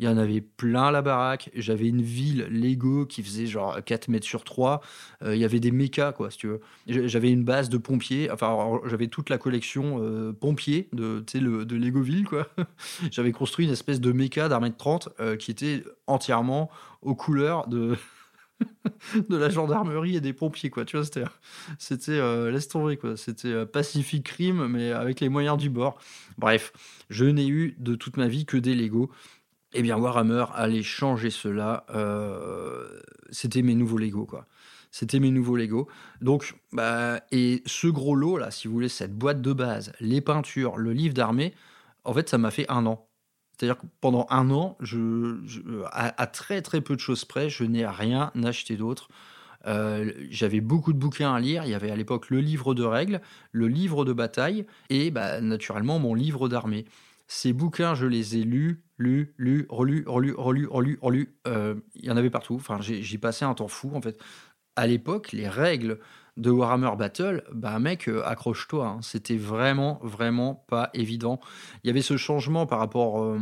Il 0.00 0.04
y 0.04 0.08
en 0.08 0.16
avait 0.16 0.40
plein 0.40 0.90
la 0.90 1.02
baraque. 1.02 1.50
J'avais 1.54 1.86
une 1.86 2.00
ville 2.00 2.46
Lego 2.50 3.04
qui 3.04 3.22
faisait 3.22 3.44
genre 3.44 3.84
4 3.84 4.08
mètres 4.08 4.26
sur 4.26 4.44
3. 4.44 4.80
Euh, 5.22 5.36
il 5.36 5.40
y 5.42 5.44
avait 5.44 5.60
des 5.60 5.70
mechas, 5.70 6.12
quoi, 6.12 6.30
si 6.30 6.38
tu 6.38 6.46
veux. 6.46 6.60
J'avais 6.86 7.30
une 7.30 7.44
base 7.44 7.68
de 7.68 7.76
pompiers. 7.76 8.30
Enfin, 8.30 8.80
j'avais 8.86 9.08
toute 9.08 9.28
la 9.28 9.36
collection 9.36 9.98
euh, 10.00 10.32
pompiers 10.32 10.88
de, 10.94 11.22
le, 11.34 11.66
de 11.66 11.76
Legoville, 11.76 12.24
quoi. 12.24 12.48
j'avais 13.10 13.32
construit 13.32 13.66
une 13.66 13.72
espèce 13.72 14.00
de 14.00 14.10
méca 14.10 14.48
d'un 14.48 14.60
mètre 14.60 14.78
30 14.78 15.10
qui 15.38 15.50
était 15.50 15.84
entièrement 16.06 16.70
aux 17.02 17.14
couleurs 17.14 17.68
de. 17.68 17.94
de 19.28 19.36
la 19.36 19.48
gendarmerie 19.48 20.16
et 20.16 20.20
des 20.20 20.32
pompiers, 20.32 20.70
quoi. 20.70 20.84
Tu 20.84 20.96
vois, 20.96 21.04
c'était, 21.04 21.24
c'était 21.78 22.12
euh, 22.12 22.50
laisse 22.50 22.68
tomber, 22.68 22.96
quoi. 22.96 23.16
C'était 23.16 23.48
euh, 23.48 23.66
Pacific 23.66 24.24
Crime, 24.24 24.66
mais 24.68 24.92
avec 24.92 25.20
les 25.20 25.28
moyens 25.28 25.58
du 25.58 25.70
bord. 25.70 25.98
Bref, 26.38 26.72
je 27.08 27.24
n'ai 27.24 27.48
eu 27.48 27.76
de 27.78 27.94
toute 27.94 28.16
ma 28.16 28.28
vie 28.28 28.44
que 28.44 28.56
des 28.56 28.74
Lego. 28.74 29.10
Eh 29.72 29.82
bien, 29.82 29.96
Warhammer 29.96 30.46
allait 30.54 30.82
changer 30.82 31.30
cela. 31.30 31.84
Euh, 31.90 33.00
c'était 33.30 33.62
mes 33.62 33.74
nouveaux 33.74 33.98
Lego, 33.98 34.26
quoi. 34.26 34.46
C'était 34.90 35.20
mes 35.20 35.30
nouveaux 35.30 35.56
Lego. 35.56 35.88
Donc, 36.20 36.56
bah, 36.72 37.20
et 37.30 37.62
ce 37.66 37.86
gros 37.86 38.16
lot, 38.16 38.36
là, 38.38 38.50
si 38.50 38.66
vous 38.66 38.74
voulez, 38.74 38.88
cette 38.88 39.16
boîte 39.16 39.40
de 39.40 39.52
base, 39.52 39.92
les 40.00 40.20
peintures, 40.20 40.76
le 40.76 40.92
livre 40.92 41.14
d'armée, 41.14 41.54
en 42.04 42.12
fait, 42.12 42.28
ça 42.28 42.38
m'a 42.38 42.50
fait 42.50 42.66
un 42.68 42.86
an. 42.86 43.06
C'est-à-dire 43.56 43.78
que 43.78 43.86
pendant 44.00 44.26
un 44.30 44.50
an, 44.50 44.76
à, 45.92 46.26
très 46.26 46.62
très 46.62 46.80
peu 46.80 46.96
de 46.96 47.00
choses 47.00 47.24
près, 47.24 47.50
je 47.50 47.62
n'ai 47.62 47.86
rien 47.86 48.32
acheté 48.42 48.76
d'autre. 48.76 49.08
Euh, 49.66 50.12
j'avais 50.30 50.62
beaucoup 50.62 50.94
de 50.94 50.98
bouquins 50.98 51.34
à 51.34 51.40
lire. 51.40 51.64
Il 51.64 51.70
y 51.70 51.74
avait 51.74 51.90
à 51.90 51.96
l'époque 51.96 52.30
le 52.30 52.40
livre 52.40 52.74
de 52.74 52.84
règles, 52.84 53.20
le 53.52 53.68
livre 53.68 54.06
de 54.06 54.14
bataille 54.14 54.64
et 54.88 55.10
bah, 55.10 55.42
naturellement 55.42 55.98
mon 55.98 56.14
livre 56.14 56.48
d'armée. 56.48 56.86
Ces 57.32 57.52
bouquins, 57.52 57.94
je 57.94 58.06
les 58.06 58.38
ai 58.38 58.42
lus, 58.42 58.82
lus, 58.98 59.34
lus, 59.38 59.64
relus, 59.68 60.02
relus, 60.04 60.34
relus, 60.36 60.66
relus, 60.66 60.98
relus. 61.00 61.36
Euh, 61.46 61.76
il 61.94 62.06
y 62.06 62.10
en 62.10 62.16
avait 62.16 62.28
partout. 62.28 62.56
Enfin, 62.56 62.80
j'ai 62.80 63.18
passé 63.18 63.44
un 63.44 63.54
temps 63.54 63.68
fou 63.68 63.92
en 63.94 64.02
fait. 64.02 64.20
À 64.74 64.88
l'époque, 64.88 65.30
les 65.30 65.48
règles 65.48 66.00
de 66.36 66.50
Warhammer 66.50 66.90
Battle, 66.98 67.44
bah 67.52 67.78
mec, 67.78 68.08
euh, 68.08 68.26
accroche-toi. 68.26 68.84
Hein. 68.84 68.98
C'était 69.02 69.36
vraiment, 69.36 70.00
vraiment 70.02 70.64
pas 70.66 70.90
évident. 70.92 71.38
Il 71.84 71.86
y 71.86 71.90
avait 71.90 72.02
ce 72.02 72.16
changement 72.16 72.66
par 72.66 72.80
rapport, 72.80 73.22
euh, 73.22 73.38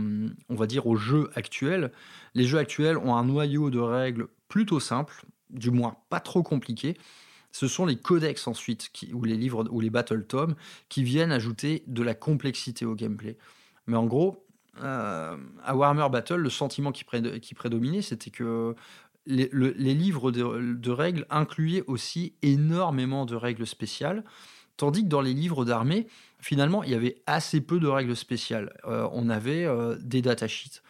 on 0.51 0.55
va 0.55 0.67
dire, 0.67 0.87
aux 0.87 0.97
jeux 0.97 1.31
actuels. 1.35 1.91
Les 2.35 2.45
jeux 2.45 2.59
actuels 2.59 2.99
ont 2.99 3.17
un 3.17 3.25
noyau 3.25 3.71
de 3.71 3.79
règles 3.79 4.29
plutôt 4.49 4.81
simple, 4.81 5.25
du 5.49 5.71
moins 5.71 5.97
pas 6.11 6.21
trop 6.21 6.43
compliqué. 6.43 6.99
Ce 7.53 7.67
sont 7.67 7.87
les 7.87 7.97
codex 7.97 8.47
ensuite, 8.49 8.91
ou 9.15 9.25
les 9.25 9.39
livres, 9.39 9.67
ou 9.71 9.81
les 9.81 9.89
battle 9.89 10.27
tomes, 10.27 10.57
qui 10.91 11.05
viennent 11.05 11.33
ajouter 11.33 11.85
de 11.87 12.03
la 12.03 12.13
complexité 12.13 12.85
au 12.85 12.95
gameplay. 12.95 13.39
Mais 13.89 13.97
en 13.97 14.07
gros, 14.07 14.47
euh, 14.83 15.37
à 15.65 15.75
Warhammer 15.75 16.09
Battle, 16.11 16.37
le 16.37 16.51
sentiment 16.51 16.93
qui, 16.93 17.05
prédominait, 17.05 18.03
c'était 18.03 18.31
que 18.31 18.77
les, 19.27 19.49
livres 19.95 20.31
de, 20.31 20.91
règles 20.91 21.27
incluaient 21.31 21.83
aussi 21.87 22.35
énormément 22.43 23.27
de 23.27 23.35
règles 23.35 23.67
spéciales, 23.67 24.25
tandis 24.77 25.03
que 25.03 25.09
dans 25.09 25.23
les 25.23 25.35
livres 25.35 25.65
d'armée, 25.65 26.07
finalement, 26.39 26.85
il 26.85 26.91
y 26.91 26.95
avait 26.95 27.17
assez 27.27 27.61
peu 27.61 27.81
de 27.81 27.89
règles 27.89 28.15
spéciales. 28.15 28.79
Euh, 28.85 29.09
on 29.13 29.29
avait 29.31 29.65
euh, 29.65 29.97
des 30.01 30.23
datasheets 30.23 30.83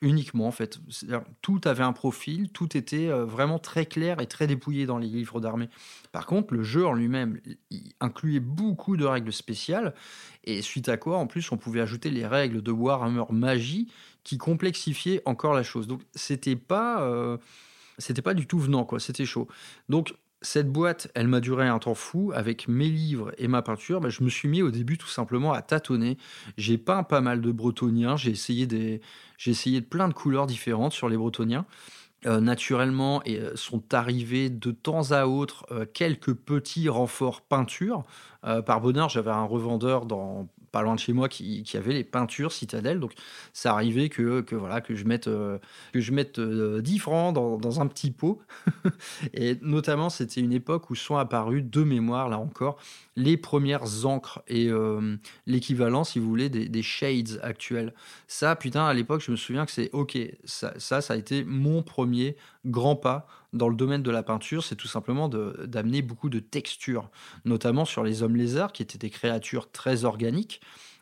uniquement, 0.00 0.46
en 0.46 0.50
fait. 0.50 0.78
Tout 1.42 1.60
avait 1.64 1.82
un 1.82 1.92
profil, 1.92 2.50
tout 2.50 2.76
était 2.76 3.08
euh, 3.08 3.24
vraiment 3.24 3.58
très 3.58 3.86
clair 3.86 4.20
et 4.20 4.26
très 4.26 4.46
dépouillé 4.46 4.86
dans 4.86 4.98
les 4.98 5.08
livres 5.08 5.40
d'armée. 5.40 5.68
Par 6.12 6.26
contre, 6.26 6.54
le 6.54 6.62
jeu 6.62 6.86
en 6.86 6.92
lui-même 6.92 7.40
incluait 8.00 8.40
beaucoup 8.40 8.96
de 8.96 9.04
règles 9.04 9.32
spéciales, 9.32 9.94
et 10.44 10.62
suite 10.62 10.88
à 10.88 10.96
quoi, 10.96 11.18
en 11.18 11.26
plus, 11.26 11.52
on 11.52 11.56
pouvait 11.56 11.80
ajouter 11.80 12.10
les 12.10 12.26
règles 12.26 12.62
de 12.62 12.72
Warhammer 12.72 13.24
Magie 13.30 13.92
qui 14.24 14.38
complexifiaient 14.38 15.22
encore 15.24 15.54
la 15.54 15.62
chose. 15.62 15.86
Donc, 15.86 16.02
c'était 16.14 16.56
pas 16.56 17.38
c'était 18.00 18.22
pas 18.22 18.34
du 18.34 18.46
tout 18.46 18.58
venant, 18.58 18.84
quoi. 18.84 18.98
C'était 18.98 19.26
chaud. 19.26 19.46
Donc, 19.88 20.14
cette 20.42 20.72
boîte, 20.72 21.10
elle 21.14 21.28
m'a 21.28 21.40
duré 21.40 21.68
un 21.68 21.78
temps 21.78 21.94
fou. 21.94 22.32
Avec 22.34 22.66
mes 22.66 22.88
livres 22.88 23.32
et 23.38 23.46
ma 23.46 23.62
peinture, 23.62 24.00
bah, 24.00 24.08
je 24.08 24.24
me 24.24 24.30
suis 24.30 24.48
mis 24.48 24.62
au 24.62 24.70
début 24.70 24.96
tout 24.96 25.08
simplement 25.08 25.52
à 25.52 25.62
tâtonner. 25.62 26.16
J'ai 26.56 26.78
peint 26.78 27.02
pas 27.02 27.20
mal 27.20 27.40
de 27.40 27.52
bretoniens. 27.52 28.16
J'ai 28.16 28.30
essayé, 28.30 28.66
des... 28.66 29.00
j'ai 29.40 29.52
essayé 29.52 29.80
de 29.80 29.86
plein 29.86 30.06
de 30.06 30.12
couleurs 30.12 30.46
différentes 30.46 30.92
sur 30.92 31.08
les 31.08 31.16
bretoniens. 31.16 31.64
Euh, 32.26 32.38
naturellement, 32.40 33.22
et 33.24 33.38
euh, 33.38 33.56
sont 33.56 33.94
arrivés 33.94 34.50
de 34.50 34.72
temps 34.72 35.12
à 35.12 35.24
autre 35.24 35.64
euh, 35.70 35.86
quelques 35.90 36.34
petits 36.34 36.90
renforts 36.90 37.40
peinture. 37.40 38.02
par 38.66 38.82
bonheur, 38.82 39.08
j'avais 39.08 39.30
un 39.30 39.44
revendeur 39.44 40.04
dans 40.04 40.46
pas 40.70 40.82
loin 40.82 40.94
de 40.94 41.00
chez 41.00 41.12
moi 41.12 41.28
qui, 41.28 41.64
avait 41.74 41.92
les 41.92 42.04
peintures 42.04 42.52
Citadel. 42.52 43.00
Donc 43.00 43.12
ça 43.52 43.72
arrivait 43.72 44.08
que, 44.08 44.40
que, 44.40 44.54
voilà, 44.54 44.80
que 44.80 44.94
je 44.94 45.04
mette, 45.04 45.28
euh, 45.28 45.58
que 45.92 46.00
je 46.00 46.12
mette 46.12 46.38
10 46.38 46.42
euh, 46.42 46.98
francs 46.98 47.34
dans, 47.34 47.80
un 47.80 47.86
petit 47.86 48.10
pot. 48.10 48.40
et 49.34 49.56
notamment, 49.62 50.10
c'était 50.10 50.40
une 50.40 50.52
époque 50.52 50.90
où 50.90 50.94
sont 50.94 51.16
apparues 51.16 51.62
deux 51.62 51.84
mémoires, 51.84 52.28
là 52.28 52.38
encore, 52.38 52.78
les 53.16 53.36
premières 53.36 54.06
encres 54.06 54.42
et 54.48 54.68
euh, 54.68 55.16
l'équivalent, 55.46 56.04
si 56.04 56.18
vous 56.18 56.28
voulez, 56.28 56.48
des, 56.48 56.82
shades 56.82 57.40
actuels. 57.42 57.94
Ça, 58.26 58.56
putain, 58.56 58.86
à 58.86 58.94
l'époque, 58.94 59.22
je 59.22 59.30
me 59.30 59.36
souviens 59.36 59.66
que 59.66 59.72
c'est 59.72 59.90
OK. 59.92 60.18
Ça, 60.44 60.72
ça, 60.78 61.00
ça 61.00 61.14
a 61.14 61.16
été 61.16 61.44
mon 61.44 61.82
premier 61.82 62.36
grand 62.66 62.96
pas 62.96 63.26
dans 63.52 63.68
le 63.68 63.74
domaine 63.74 64.02
de 64.02 64.10
la 64.10 64.22
peinture, 64.22 64.64
c'est 64.64 64.76
tout 64.76 64.88
simplement 64.88 65.28
d'amener 65.28 66.02
beaucoup 66.02 66.28
de 66.28 66.38
textures, 66.38 67.10
notamment 67.44 67.84
sur 67.84 68.04
les 68.04 68.22
hommes 68.22 68.36
lézards, 68.36 68.72
qui 68.72 68.82
étaient 68.82 68.98
des 68.98 69.10
créatures 69.10 69.70
très 69.70 70.04
organiques. 70.04 70.60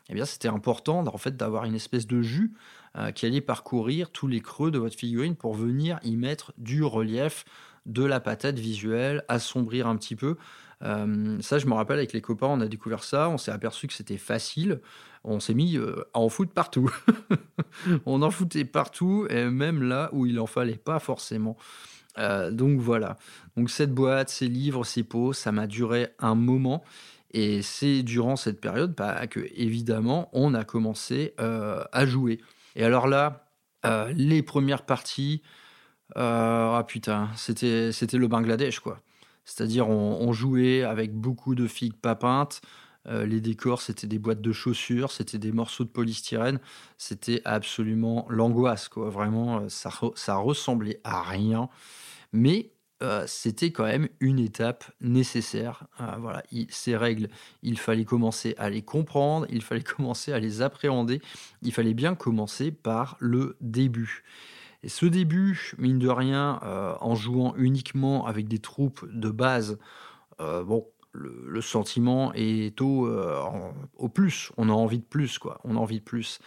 Eh 0.09 0.15
bien, 0.15 0.25
c'était 0.25 0.47
important 0.47 1.05
en 1.05 1.17
fait 1.17 1.37
d'avoir 1.37 1.65
une 1.65 1.75
espèce 1.75 2.07
de 2.07 2.21
jus 2.21 2.53
euh, 2.97 3.11
qui 3.11 3.27
allait 3.27 3.41
parcourir 3.41 4.09
tous 4.09 4.27
les 4.27 4.41
creux 4.41 4.71
de 4.71 4.79
votre 4.79 4.95
figurine 4.95 5.35
pour 5.35 5.53
venir 5.53 5.99
y 6.03 6.17
mettre 6.17 6.53
du 6.57 6.83
relief, 6.83 7.45
de 7.85 8.03
la 8.03 8.19
patate 8.19 8.57
visuelle, 8.57 9.23
assombrir 9.27 9.87
un 9.87 9.95
petit 9.95 10.15
peu. 10.15 10.37
Euh, 10.83 11.37
ça, 11.41 11.59
je 11.59 11.67
me 11.67 11.73
rappelle 11.73 11.97
avec 11.97 12.13
les 12.13 12.21
copains, 12.21 12.47
on 12.47 12.61
a 12.61 12.67
découvert 12.67 13.03
ça, 13.03 13.29
on 13.29 13.37
s'est 13.37 13.51
aperçu 13.51 13.87
que 13.87 13.93
c'était 13.93 14.17
facile. 14.17 14.81
On 15.23 15.39
s'est 15.39 15.53
mis 15.53 15.77
euh, 15.77 16.03
à 16.13 16.19
en 16.19 16.29
foutre 16.29 16.53
partout. 16.53 16.89
on 18.05 18.21
en 18.21 18.31
foutait 18.31 18.65
partout, 18.65 19.27
et 19.29 19.45
même 19.45 19.83
là 19.83 20.09
où 20.13 20.25
il 20.25 20.39
en 20.39 20.45
fallait 20.45 20.77
pas 20.77 20.99
forcément. 20.99 21.57
Euh, 22.17 22.51
donc 22.51 22.79
voilà. 22.79 23.17
Donc 23.57 23.69
cette 23.69 23.93
boîte, 23.93 24.29
ces 24.29 24.47
livres, 24.47 24.85
ces 24.85 25.03
pots, 25.03 25.33
ça 25.33 25.51
m'a 25.51 25.67
duré 25.67 26.09
un 26.19 26.35
moment. 26.35 26.83
Et 27.31 27.61
c'est 27.61 28.01
durant 28.01 28.35
cette 28.35 28.59
période 28.59 28.95
bah, 28.95 29.27
que, 29.27 29.41
évidemment, 29.53 30.29
on 30.33 30.53
a 30.55 30.63
commencé 30.63 31.35
à 31.37 32.05
jouer. 32.07 32.39
Et 32.75 32.83
alors 32.83 33.07
là, 33.07 33.45
les 34.15 34.41
premières 34.41 34.83
parties, 34.83 35.43
ah 36.15 36.83
putain, 36.87 37.29
c'était 37.35 37.91
le 38.13 38.27
Bangladesh, 38.27 38.79
quoi. 38.79 38.99
C'est-à-dire, 39.45 39.89
on, 39.89 40.31
jouait 40.31 40.83
avec 40.83 41.13
beaucoup 41.13 41.55
de 41.55 41.67
figues 41.67 41.95
pas 41.99 42.15
peintes. 42.15 42.61
les 43.05 43.41
décors, 43.41 43.81
c'était 43.81 44.05
des 44.05 44.19
boîtes 44.19 44.41
de 44.41 44.51
chaussures, 44.51 45.11
c'était 45.11 45.39
des 45.39 45.51
morceaux 45.51 45.83
de 45.83 45.89
polystyrène. 45.89 46.59
C'était 46.97 47.41
absolument 47.45 48.27
l'angoisse, 48.29 48.89
quoi. 48.89 49.09
Vraiment, 49.09 49.67
ça, 49.67 49.89
ça 50.15 50.35
ressemblait 50.35 51.01
à 51.03 51.23
rien 51.23 51.69
mais 52.33 52.71
euh, 53.01 53.23
c'était 53.27 53.71
quand 53.71 53.85
même 53.85 54.09
une 54.19 54.39
étape 54.39 54.83
nécessaire. 54.99 55.85
Euh, 56.01 56.15
voilà, 56.19 56.43
ces 56.69 56.97
règles, 56.97 57.29
il 57.63 57.79
fallait 57.79 58.05
commencer 58.05 58.55
à 58.57 58.69
les 58.69 58.81
comprendre, 58.81 59.45
il 59.49 59.61
fallait 59.61 59.81
commencer 59.97 60.33
à 60.33 60.39
les 60.39 60.61
appréhender, 60.61 61.21
il 61.61 61.71
fallait 61.71 61.93
bien 61.93 62.15
commencer 62.15 62.71
par 62.71 63.15
le 63.19 63.55
début. 63.61 64.23
Et 64.83 64.89
ce 64.89 65.05
début, 65.05 65.73
mine 65.77 65.99
de 65.99 66.07
rien, 66.07 66.59
euh, 66.63 66.93
en 67.01 67.15
jouant 67.15 67.53
uniquement 67.57 68.25
avec 68.25 68.47
des 68.47 68.59
troupes 68.59 69.05
de 69.11 69.29
base, 69.29 69.77
bon, 70.39 70.87
le, 71.11 71.59
sentiment 71.59 72.31
est 72.33 72.79
au, 72.79 73.09
au 73.97 74.07
plus. 74.07 74.51
On 74.55 74.69
a 74.69 74.71
envie 74.71 74.99
de 74.99 75.03
plus, 75.03 75.37
quoi. 75.37 75.59
On 75.65 75.75
a 75.75 75.79
envie 75.79 75.99
de 75.99 76.03
plus. 76.05 76.39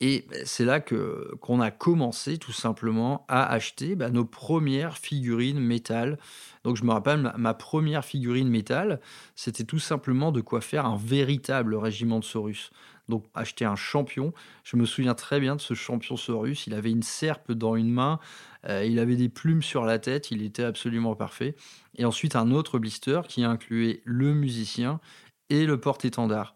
Et 0.00 0.26
c'est 0.44 0.64
là 0.64 0.80
que 0.80 1.34
qu'on 1.40 1.60
a 1.60 1.70
commencé 1.70 2.36
tout 2.36 2.52
simplement 2.52 3.24
à 3.28 3.46
acheter 3.46 3.94
bah, 3.94 4.10
nos 4.10 4.26
premières 4.26 4.98
figurines 4.98 5.58
métal. 5.58 6.18
Donc 6.64 6.76
je 6.76 6.84
me 6.84 6.92
rappelle 6.92 7.32
ma, 7.36 7.54
première 7.54 8.04
figurine 8.04 8.48
métal, 8.48 9.00
c'était 9.34 9.64
tout 9.64 9.78
simplement 9.78 10.32
de 10.32 10.42
quoi 10.42 10.60
faire 10.60 10.84
un 10.84 10.98
véritable 10.98 11.74
régiment 11.74 12.18
de 12.18 12.24
Saurus. 12.24 12.70
Donc 13.08 13.24
acheter 13.34 13.64
un 13.64 13.76
champion. 13.76 14.32
Je 14.64 14.76
me 14.76 14.84
souviens 14.84 15.14
très 15.14 15.40
bien 15.40 15.56
de 15.56 15.60
ce 15.60 15.74
champion 15.74 16.16
Saurus. 16.16 16.66
Il 16.66 16.74
avait 16.74 16.90
une 16.90 17.02
serpe 17.02 17.52
dans 17.52 17.76
une 17.76 17.90
main, 17.90 18.18
euh, 18.68 18.84
il 18.84 18.98
avait 18.98 19.16
des 19.16 19.28
plumes 19.28 19.62
sur 19.62 19.84
la 19.84 19.98
tête, 19.98 20.30
il 20.30 20.42
était 20.42 20.64
absolument 20.64 21.14
parfait. 21.14 21.54
Et 21.96 22.04
ensuite 22.04 22.36
un 22.36 22.50
autre 22.50 22.78
blister 22.78 23.20
qui 23.28 23.44
incluait 23.44 24.02
le 24.04 24.34
musicien 24.34 25.00
et 25.50 25.66
le 25.66 25.78
porte-étendard. 25.78 26.54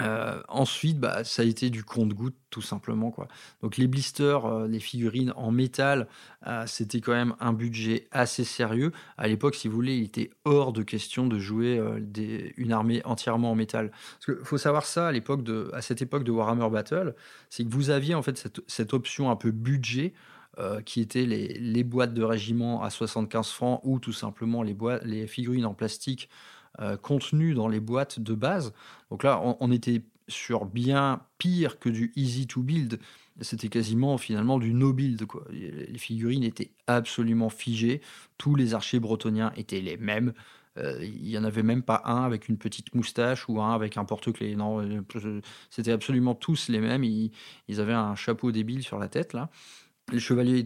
Euh, 0.00 0.40
ensuite, 0.48 0.98
bah, 0.98 1.24
ça 1.24 1.42
a 1.42 1.44
été 1.44 1.70
du 1.70 1.84
compte-goutte, 1.84 2.36
tout 2.50 2.62
simplement. 2.62 3.14
Donc, 3.62 3.76
les 3.76 3.86
blisters, 3.86 4.44
euh, 4.44 4.68
les 4.68 4.80
figurines 4.80 5.32
en 5.36 5.50
métal, 5.50 6.08
euh, 6.46 6.64
c'était 6.66 7.00
quand 7.00 7.12
même 7.12 7.34
un 7.40 7.52
budget 7.52 8.06
assez 8.10 8.44
sérieux. 8.44 8.92
À 9.16 9.28
l'époque, 9.28 9.54
si 9.54 9.68
vous 9.68 9.74
voulez, 9.74 9.96
il 9.96 10.04
était 10.04 10.30
hors 10.44 10.72
de 10.72 10.82
question 10.82 11.26
de 11.26 11.38
jouer 11.38 11.80
une 12.56 12.72
armée 12.72 13.02
entièrement 13.04 13.52
en 13.52 13.54
métal. 13.54 13.90
Parce 13.90 14.38
qu'il 14.38 14.44
faut 14.44 14.58
savoir 14.58 14.84
ça, 14.84 15.08
à, 15.08 15.82
cette 15.82 16.02
époque 16.02 16.24
de 16.24 16.30
Warhammer 16.30 16.68
Battle, 16.70 17.14
c'est 17.50 17.64
que 17.64 17.70
vous 17.70 17.90
aviez 17.90 18.14
en 18.14 18.22
fait 18.22 18.50
cette, 18.66 18.94
option 18.94 19.30
un 19.30 19.36
peu 19.36 19.50
budget. 19.50 20.14
qui 20.84 21.00
était 21.00 21.24
les, 21.24 21.84
boîtes 21.84 22.14
de 22.14 22.22
régiment 22.22 22.82
à 22.82 22.90
75 22.90 23.48
francs 23.50 23.80
ou 23.84 24.00
tout 24.00 24.12
simplement 24.12 24.62
les 24.62 25.26
figurines 25.26 25.66
en 25.66 25.74
plastique 25.74 26.28
euh, 26.80 26.96
contenu 26.96 27.54
dans 27.54 27.68
les 27.68 27.80
boîtes 27.80 28.20
de 28.20 28.34
base. 28.34 28.72
Donc 29.10 29.24
là, 29.24 29.40
on, 29.42 29.72
était 29.72 30.02
sur 30.28 30.64
bien 30.64 31.22
pire 31.38 31.78
que 31.78 31.88
du 31.88 32.12
easy 32.14 32.46
to 32.46 32.62
build. 32.62 33.00
C'était 33.40 33.68
quasiment 33.68 34.18
finalement 34.18 34.58
du 34.58 34.72
no 34.74 34.92
build. 34.92 35.26
Les 35.50 35.98
figurines 35.98 36.44
étaient 36.44 36.70
absolument 36.86 37.50
figées. 37.50 38.00
Tous 38.36 38.54
les 38.54 38.74
archers 38.74 39.00
bretoniens 39.00 39.52
étaient 39.56 39.80
les 39.80 39.96
mêmes. 39.96 40.32
Euh, 40.76 40.98
il 41.02 41.22
n'y 41.22 41.38
en 41.38 41.44
avait 41.44 41.62
même 41.62 41.82
pas 41.82 42.02
un 42.04 42.22
avec 42.22 42.48
une 42.48 42.58
petite 42.58 42.94
moustache 42.94 43.48
ou 43.48 43.60
un 43.60 43.74
avec 43.74 43.96
un 43.96 44.04
porte-clés. 44.04 44.54
Non, 44.54 44.80
euh, 44.80 45.40
c'était 45.70 45.92
absolument 45.92 46.34
tous 46.34 46.68
les 46.68 46.80
mêmes. 46.80 47.04
Ils, 47.04 47.32
ils, 47.68 47.80
avaient 47.80 47.92
un 47.92 48.14
chapeau 48.14 48.52
débile 48.52 48.82
sur 48.82 48.98
la 48.98 49.08
tête 49.08 49.32
là. 49.32 49.50
Les 50.12 50.20
chevaliers 50.20 50.64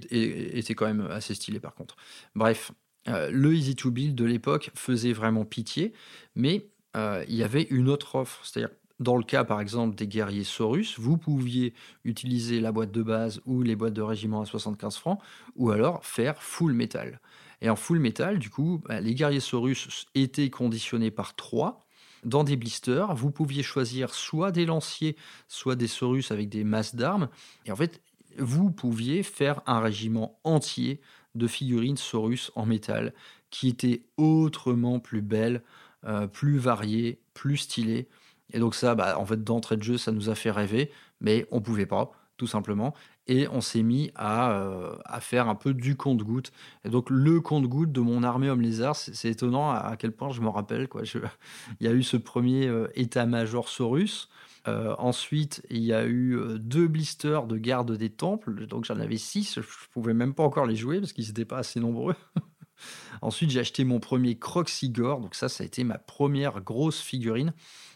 étaient 0.56 0.74
quand 0.74 0.86
même 0.86 1.08
assez 1.10 1.34
stylés 1.34 1.58
par 1.58 1.74
contre. 1.74 1.96
Bref, 2.36 2.70
euh, 3.08 3.30
le 3.30 3.54
Easy 3.54 3.74
to 3.74 3.90
Build 3.90 4.14
de 4.14 4.24
l'époque 4.24 4.70
faisait 4.74 5.12
vraiment 5.12 5.44
pitié, 5.44 5.92
mais 6.34 6.66
euh, 6.96 7.24
il 7.28 7.34
y 7.34 7.42
avait 7.42 7.64
une 7.64 7.88
autre 7.88 8.16
offre. 8.16 8.44
C'est-à-dire, 8.44 8.74
dans 9.00 9.16
le 9.16 9.24
cas 9.24 9.44
par 9.44 9.60
exemple 9.60 9.96
des 9.96 10.06
guerriers 10.06 10.44
Saurus, 10.44 10.98
vous 10.98 11.16
pouviez 11.16 11.74
utiliser 12.04 12.60
la 12.60 12.70
boîte 12.70 12.92
de 12.92 13.02
base 13.02 13.40
ou 13.46 13.62
les 13.62 13.74
boîtes 13.74 13.94
de 13.94 14.02
régiment 14.02 14.42
à 14.42 14.46
75 14.46 14.96
francs, 14.96 15.20
ou 15.56 15.70
alors 15.70 16.04
faire 16.04 16.42
full 16.42 16.72
metal. 16.72 17.20
Et 17.60 17.70
en 17.70 17.76
full 17.76 17.98
metal, 17.98 18.38
du 18.38 18.50
coup, 18.50 18.82
bah, 18.88 19.00
les 19.00 19.14
guerriers 19.14 19.40
Saurus 19.40 20.06
étaient 20.14 20.50
conditionnés 20.50 21.10
par 21.10 21.34
3 21.34 21.80
dans 22.24 22.44
des 22.44 22.56
blisters. 22.56 23.14
Vous 23.14 23.30
pouviez 23.30 23.62
choisir 23.62 24.14
soit 24.14 24.52
des 24.52 24.66
lanciers, 24.66 25.16
soit 25.48 25.76
des 25.76 25.86
Saurus 25.86 26.30
avec 26.30 26.48
des 26.48 26.64
masses 26.64 26.94
d'armes. 26.94 27.28
Et 27.66 27.72
en 27.72 27.76
fait, 27.76 28.00
vous 28.38 28.70
pouviez 28.70 29.22
faire 29.22 29.60
un 29.66 29.80
régiment 29.80 30.38
entier 30.44 31.00
de 31.34 31.46
figurines 31.46 31.96
Saurus 31.96 32.50
en 32.54 32.66
métal 32.66 33.12
qui 33.50 33.68
étaient 33.68 34.02
autrement 34.16 34.98
plus 34.98 35.22
belles, 35.22 35.62
euh, 36.04 36.26
plus 36.26 36.58
variées, 36.58 37.20
plus 37.34 37.58
stylées. 37.58 38.08
Et 38.52 38.58
donc 38.58 38.74
ça, 38.74 38.94
bah, 38.94 39.18
en 39.18 39.26
fait, 39.26 39.42
d'entrée 39.44 39.76
de 39.76 39.82
jeu, 39.82 39.98
ça 39.98 40.12
nous 40.12 40.30
a 40.30 40.34
fait 40.34 40.50
rêver, 40.50 40.90
mais 41.20 41.46
on 41.50 41.60
pouvait 41.60 41.86
pas, 41.86 42.12
tout 42.36 42.46
simplement. 42.46 42.94
Et 43.28 43.46
on 43.48 43.60
s'est 43.60 43.82
mis 43.82 44.10
à, 44.16 44.52
euh, 44.52 44.96
à, 45.04 45.20
faire 45.20 45.48
un 45.48 45.54
peu 45.54 45.74
du 45.74 45.96
compte-goutte. 45.96 46.52
Et 46.84 46.88
donc 46.88 47.08
le 47.08 47.40
compte-goutte 47.40 47.92
de 47.92 48.00
mon 48.00 48.24
armée 48.24 48.50
homme 48.50 48.62
lézard, 48.62 48.96
c'est 48.96 49.30
étonnant 49.30 49.70
à, 49.70 49.96
quel 49.96 50.12
point 50.12 50.30
je 50.30 50.40
me 50.40 50.48
rappelle. 50.48 50.88
Quoi. 50.88 51.02
il 51.80 51.86
y 51.86 51.88
a 51.88 51.92
eu 51.92 52.02
ce 52.02 52.16
premier 52.16 52.66
euh, 52.66 52.88
état-major 52.94 53.68
Saurus. 53.68 54.28
Euh, 54.68 54.94
ensuite, 54.98 55.62
il 55.70 55.82
y 55.82 55.92
a 55.92 56.04
eu 56.04 56.36
euh, 56.36 56.58
deux 56.58 56.86
blisters 56.86 57.46
de 57.46 57.56
garde 57.56 57.96
des 57.96 58.10
temples, 58.10 58.66
donc 58.66 58.84
j'en 58.84 58.98
avais 58.98 59.16
six. 59.16 59.60
Je 59.60 59.88
pouvais 59.92 60.14
même 60.14 60.34
pas 60.34 60.44
encore 60.44 60.66
les 60.66 60.76
jouer 60.76 61.00
parce 61.00 61.12
qu'ils 61.12 61.26
n'étaient 61.26 61.44
pas 61.44 61.58
assez 61.58 61.80
nombreux. 61.80 62.14
ensuite, 63.22 63.50
j'ai 63.50 63.60
acheté 63.60 63.84
mon 63.84 63.98
premier 63.98 64.38
Croxigore, 64.38 65.20
donc 65.20 65.34
ça, 65.34 65.48
ça 65.48 65.64
a 65.64 65.66
été 65.66 65.82
ma 65.82 65.98
première 65.98 66.60
grosse 66.60 67.00
figurine. 67.00 67.52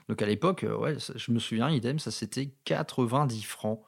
Donc 0.09 0.23
à 0.23 0.27
l'époque, 0.27 0.65
euh, 0.65 0.77
ouais, 0.77 0.97
je 1.15 1.33
me 1.33 1.39
souviens, 1.39 1.71
idem, 1.71 1.99
ça 1.99 2.11
c'était 2.11 2.53
90 2.65 3.43
francs. 3.43 3.81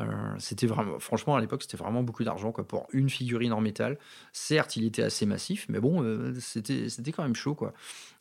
Euh, 0.00 0.34
c'était 0.38 0.66
vraiment, 0.66 0.98
franchement, 0.98 1.36
à 1.36 1.40
l'époque, 1.40 1.62
c'était 1.62 1.76
vraiment 1.76 2.02
beaucoup 2.02 2.24
d'argent 2.24 2.52
quoi, 2.52 2.66
pour 2.66 2.86
une 2.92 3.10
figurine 3.10 3.52
en 3.52 3.60
métal. 3.60 3.98
Certes, 4.32 4.76
il 4.76 4.84
était 4.84 5.02
assez 5.02 5.26
massif, 5.26 5.66
mais 5.68 5.80
bon, 5.80 6.02
euh, 6.02 6.34
c'était, 6.40 6.88
c'était 6.88 7.12
quand 7.12 7.22
même 7.22 7.34
chaud. 7.34 7.54
Quoi. 7.54 7.72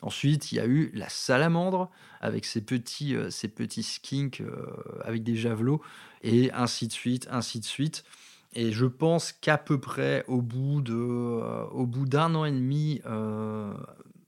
Ensuite, 0.01 0.51
il 0.51 0.55
y 0.55 0.59
a 0.59 0.65
eu 0.65 0.91
la 0.93 1.09
salamandre 1.09 1.89
avec 2.21 2.45
ses 2.45 2.61
petits, 2.61 3.15
ces 3.29 3.47
petits 3.47 3.83
skinks 3.83 4.43
avec 5.03 5.23
des 5.23 5.35
javelots, 5.35 5.81
et 6.21 6.51
ainsi 6.51 6.87
de 6.87 6.93
suite, 6.93 7.27
ainsi 7.31 7.59
de 7.59 7.65
suite. 7.65 8.03
Et 8.53 8.71
je 8.71 8.85
pense 8.85 9.31
qu'à 9.31 9.57
peu 9.57 9.79
près 9.79 10.25
au 10.27 10.41
bout 10.41 10.81
de, 10.81 10.93
au 10.93 11.85
bout 11.85 12.05
d'un 12.05 12.35
an 12.35 12.45
et 12.45 12.51
demi 12.51 13.01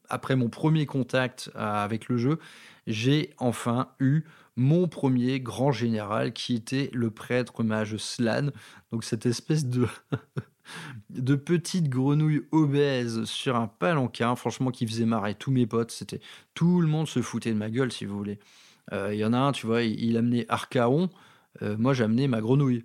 après 0.08 0.36
mon 0.36 0.50
premier 0.50 0.86
contact 0.86 1.52
avec 1.56 2.08
le 2.08 2.18
jeu, 2.18 2.40
j'ai 2.88 3.34
enfin 3.38 3.90
eu 4.00 4.24
mon 4.56 4.88
premier 4.88 5.40
grand 5.40 5.72
général 5.72 6.34
qui 6.34 6.56
était 6.56 6.90
le 6.94 7.12
prêtre 7.12 7.64
mage 7.64 7.98
Slan. 7.98 8.50
Donc 8.92 9.04
cette 9.04 9.26
espèce 9.26 9.66
de 9.66 9.88
de 11.10 11.36
petite 11.36 11.90
grenouille 11.90 12.44
obèse 12.52 13.24
sur 13.26 13.56
un 13.56 13.68
palanquin, 13.68 14.36
franchement 14.36 14.72
qui 14.72 14.88
faisait 14.88 15.06
marrer 15.06 15.36
tous 15.36 15.52
mes 15.52 15.66
potes. 15.66 15.92
C'était 15.92 16.22
tout 16.54 16.82
le 16.82 16.88
monde 16.88 17.08
se 17.08 17.22
foutait 17.22 17.52
de 17.52 17.58
ma 17.58 17.70
gueule 17.70 17.92
si 17.92 18.06
vous 18.06 18.18
voulez. 18.18 18.40
Il 18.92 18.98
euh, 18.98 19.16
y 19.16 19.24
en 19.24 19.34
a 19.34 19.38
un, 19.38 19.52
tu 19.52 19.68
vois, 19.68 19.84
il, 19.84 20.18
amenait 20.18 20.46
Archaon, 20.50 21.10
euh, 21.62 21.78
moi 21.78 21.94
j'amenais 21.94 22.28
ma 22.28 22.42
grenouille. 22.42 22.84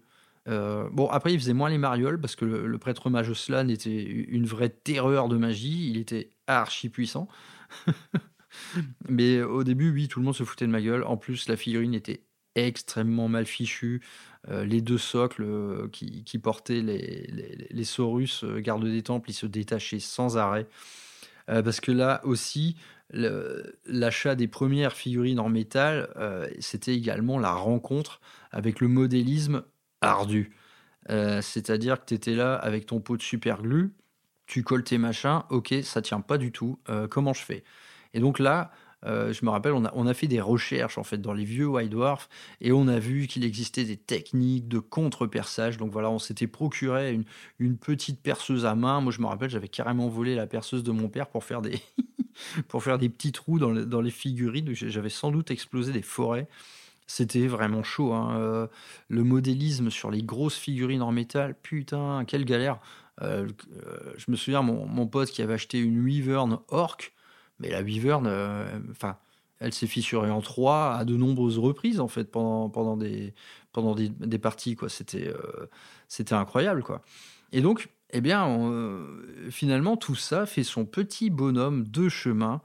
Euh, 0.49 0.89
bon, 0.93 1.09
après, 1.09 1.33
il 1.33 1.41
faisait 1.41 1.55
moins 1.55 1.71
les 1.71 1.79
marioles 1.79 2.21
parce 2.21 2.37
que 2.37 2.45
le, 2.45 2.79
prêtre 2.79 3.11
mage 3.11 3.33
Slan 3.33 3.69
était 3.69 4.03
une 4.03 4.47
vraie 4.47 4.69
terreur 4.69 5.29
de 5.29 5.37
magie. 5.37 5.91
Il 5.91 5.97
était 5.97 6.31
archi 6.47 6.89
puissant. 6.89 7.29
Mais 9.09 9.43
au 9.43 9.65
début, 9.65 9.91
oui, 9.93 10.09
tout 10.09 10.21
le 10.21 10.25
monde 10.25 10.35
se 10.35 10.45
foutait 10.45 10.67
de 10.67 10.71
ma 10.71 10.81
gueule. 10.81 11.05
En 11.05 11.17
plus, 11.17 11.49
la 11.49 11.57
figurine 11.57 11.95
était 11.95 12.21
extrêmement 12.55 13.29
mal 13.29 13.47
fichue. 13.47 14.03
Euh, 14.49 14.65
les 14.65 14.81
deux 14.81 14.99
socles 14.99 15.45
euh, 15.45 15.89
qui, 15.89 16.39
portaient 16.39 16.81
les, 16.81 17.27
les, 17.71 17.85
Saurus, 17.85 18.45
garde 18.59 18.85
des 18.85 19.03
temples, 19.03 19.31
ils 19.31 19.35
se 19.35 19.47
détachaient 19.47 20.01
sans 20.01 20.37
arrêt. 20.39 20.67
parce 21.47 21.81
que 21.81 21.93
là 21.93 22.21
aussi, 22.25 22.77
l'achat 23.11 24.35
des 24.35 24.49
premières 24.49 24.93
figurines 24.93 25.39
en 25.39 25.49
métal, 25.49 26.09
c'était 26.59 26.95
également 26.95 27.39
la 27.39 27.53
rencontre 27.53 28.21
avec 28.51 28.81
le 28.81 28.89
modélisme 28.89 29.63
ardu. 30.01 30.53
Euh, 31.11 31.41
c'est-à-dire 31.41 32.01
que 32.01 32.07
tu 32.07 32.15
étais 32.15 32.35
là 32.35 32.55
avec 32.55 32.87
ton 32.87 33.01
pot 33.01 33.17
de 33.17 33.23
super 33.23 33.63
glue, 33.63 33.93
tu 34.47 34.63
colles 34.63 34.85
tes 34.85 34.99
machins, 34.99 35.43
ok, 35.51 35.75
ça 35.83 36.03
tient 36.03 36.21
pas 36.21 36.39
du 36.39 36.53
tout, 36.53 36.79
euh, 36.89 37.07
comment 37.09 37.33
je 37.33 37.43
fais? 37.43 37.65
Et 38.15 38.21
donc 38.21 38.39
là, 38.39 38.71
euh, 39.05 39.33
je 39.33 39.45
me 39.45 39.51
rappelle, 39.51 39.73
on 39.73 39.85
a, 39.85 39.93
on 39.95 40.07
a, 40.07 40.15
fait 40.15 40.27
des 40.27 40.41
recherches 40.41 40.99
en 40.99 41.05
fait 41.05 41.19
dans 41.19 41.33
les 41.33 41.45
vieux 41.45 41.67
White 41.67 41.91
Dwarf 41.91 42.29
et 42.61 42.73
on 42.73 42.89
a 42.89 42.99
vu 42.99 43.27
qu'il 43.27 43.45
existait 43.45 43.85
des 43.85 43.97
techniques 43.97 44.69
de 44.69 44.79
contre-perçage. 44.79 45.77
Donc 45.77 45.93
voilà, 45.93 46.11
on 46.11 46.19
s'était 46.19 46.47
procuré 46.47 47.13
une, 47.13 47.25
une, 47.59 47.77
petite 47.77 48.21
perceuse 48.21 48.67
à 48.67 48.75
main. 48.75 49.01
Moi, 49.01 49.13
je 49.13 49.21
me 49.21 49.27
rappelle, 49.27 49.51
j'avais 49.51 49.69
carrément 49.69 50.09
volé 50.09 50.35
la 50.35 50.47
perceuse 50.47 50.83
de 50.83 50.93
mon 50.93 51.09
père 51.09 51.29
pour 51.29 51.45
faire 51.45 51.63
des, 51.63 51.79
pour 52.69 52.83
faire 52.83 52.99
des 52.99 53.09
petits 53.09 53.33
trous 53.33 53.59
dans, 53.59 53.73
dans 53.73 54.01
les 54.01 54.11
figurines. 54.11 54.73
J'avais 54.73 55.11
sans 55.11 55.31
doute 55.31 55.51
explosé 55.51 55.93
des 55.93 56.03
forêts. 56.03 56.49
C'était 57.07 57.47
vraiment 57.47 57.83
chaud. 57.83 58.13
Hein, 58.13 58.37
euh, 58.39 58.67
le 59.09 59.23
modélisme 59.23 59.91
sur 59.91 60.11
les 60.11 60.23
grosses 60.23 60.57
figurines 60.57 61.03
en 61.03 61.13
métal, 61.13 61.55
putain, 61.55 62.25
quelle 62.27 62.45
galère. 62.45 62.81
Euh, 63.23 63.49
je 64.17 64.31
me 64.31 64.37
souviens, 64.37 64.63
mon, 64.63 65.07
pote 65.07 65.31
qui 65.31 65.41
avait 65.41 65.55
acheté 65.55 65.79
une 65.79 66.05
Wyvern 66.05 66.59
Orc, 66.69 66.99
mais 67.59 67.71
la 67.71 67.83
Wyvern, 67.83 68.27
enfin, 68.91 69.17
elle 69.61 69.73
s'est 69.73 69.87
fissurée 69.87 70.31
en 70.31 70.41
trois 70.41 70.95
à 70.95 71.05
de 71.05 71.17
nombreuses 71.17 71.59
reprises, 71.59 72.01
en 72.01 72.09
fait, 72.09 72.31
pendant, 72.31 72.69
pendant, 72.69 72.97
des, 72.97 73.35
pendant 73.73 73.95
des, 73.95 74.39
parties. 74.39 74.77
quoi. 74.77 74.89
C'était 74.89 75.33
c'était 76.09 76.35
incroyable, 76.35 76.83
quoi. 76.83 77.03
Et 77.53 77.61
donc, 77.61 77.89
eh 78.11 78.21
bien, 78.21 78.47
finalement, 79.51 79.97
tout 79.97 80.15
ça 80.15 80.47
fait 80.47 80.65
son 80.65 80.85
petit 80.85 81.31
bonhomme 81.31 81.85
de 81.89 82.09
chemin 82.09 82.61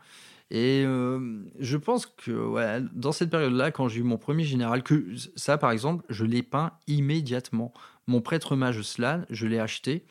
et 0.52 0.84
euh, 0.86 1.40
je 1.60 1.78
pense 1.78 2.06
que 2.06 2.82
dans 2.94 3.14
cette 3.14 3.30
période-là, 3.30 3.72
quand 3.72 3.88
j'ai 3.88 4.02
eu 4.02 4.04
mon 4.04 4.18
premier 4.18 4.44
général, 4.44 4.84
que 4.84 5.08
ça 5.38 5.58
par 5.58 5.72
exemple, 5.72 6.04
je 6.10 6.26
l'ai 6.26 6.44
peint 6.44 6.74
immédiatement. 6.88 7.74
Mon 8.06 8.20
prêtre 8.20 8.58
mage 8.58 8.82
Slan, 8.82 9.24
je 9.30 9.48
l'ai 9.48 9.60
acheté 9.60 10.04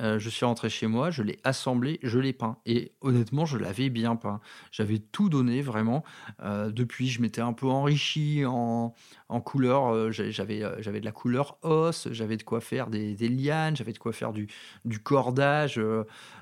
euh, 0.00 0.18
je 0.18 0.30
suis 0.30 0.44
rentré 0.44 0.70
chez 0.70 0.86
moi, 0.86 1.10
je 1.10 1.22
l'ai 1.22 1.38
assemblé, 1.44 1.98
je 2.02 2.18
l'ai 2.18 2.32
peint. 2.32 2.56
Et 2.66 2.92
honnêtement, 3.00 3.44
je 3.44 3.58
l'avais 3.58 3.90
bien 3.90 4.16
peint. 4.16 4.40
J'avais 4.72 4.98
tout 4.98 5.28
donné 5.28 5.62
vraiment. 5.62 6.04
Euh, 6.42 6.70
depuis, 6.70 7.08
je 7.08 7.20
m'étais 7.20 7.40
un 7.40 7.52
peu 7.52 7.66
enrichi 7.66 8.44
en, 8.46 8.94
en 9.28 9.40
couleur. 9.40 9.92
Euh, 9.92 10.10
j'avais, 10.10 10.62
j'avais 10.82 11.00
de 11.00 11.04
la 11.04 11.12
couleur 11.12 11.58
os, 11.62 12.08
j'avais 12.10 12.36
de 12.36 12.42
quoi 12.42 12.60
faire 12.60 12.88
des, 12.88 13.14
lianes, 13.28 13.76
j'avais 13.76 13.92
de 13.92 13.98
quoi 13.98 14.12
faire 14.12 14.32
du, 14.32 14.48
du 14.84 14.98
cordage. 15.00 15.80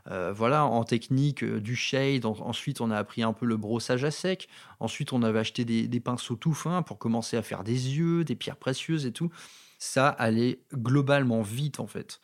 voilà, 0.07 0.65
en 0.65 0.85
technique, 0.85 1.45
du 1.45 1.77
shade. 1.77 2.25
ensuite, 2.27 2.81
on 2.81 2.91
a 2.91 2.97
appris 2.97 3.23
un 3.23 3.33
peu 3.33 3.47
le 3.47 3.57
brossage 3.57 4.05
à 4.05 4.11
sec. 4.11 4.49
Ensuite, 4.81 5.13
on 5.13 5.23
avait 5.23 5.41
acheté 5.41 5.65
des, 5.65 5.89
des 5.89 6.01
pinceaux 6.01 6.37
tout 6.37 6.55
fins 6.55 6.83
pour 6.83 6.99
commencer 6.99 7.37
à 7.37 7.43
faire 7.43 7.65
des 7.65 7.97
yeux, 7.97 8.25
des 8.25 8.37
pierres 8.37 8.57
précieuses 8.57 9.07
et 9.07 9.13
tout. 9.13 9.31
Ça 9.79 10.09
allait 10.09 10.61
globalement 10.75 11.43
vite 11.43 11.79
en 11.79 11.87
fait. 11.87 12.21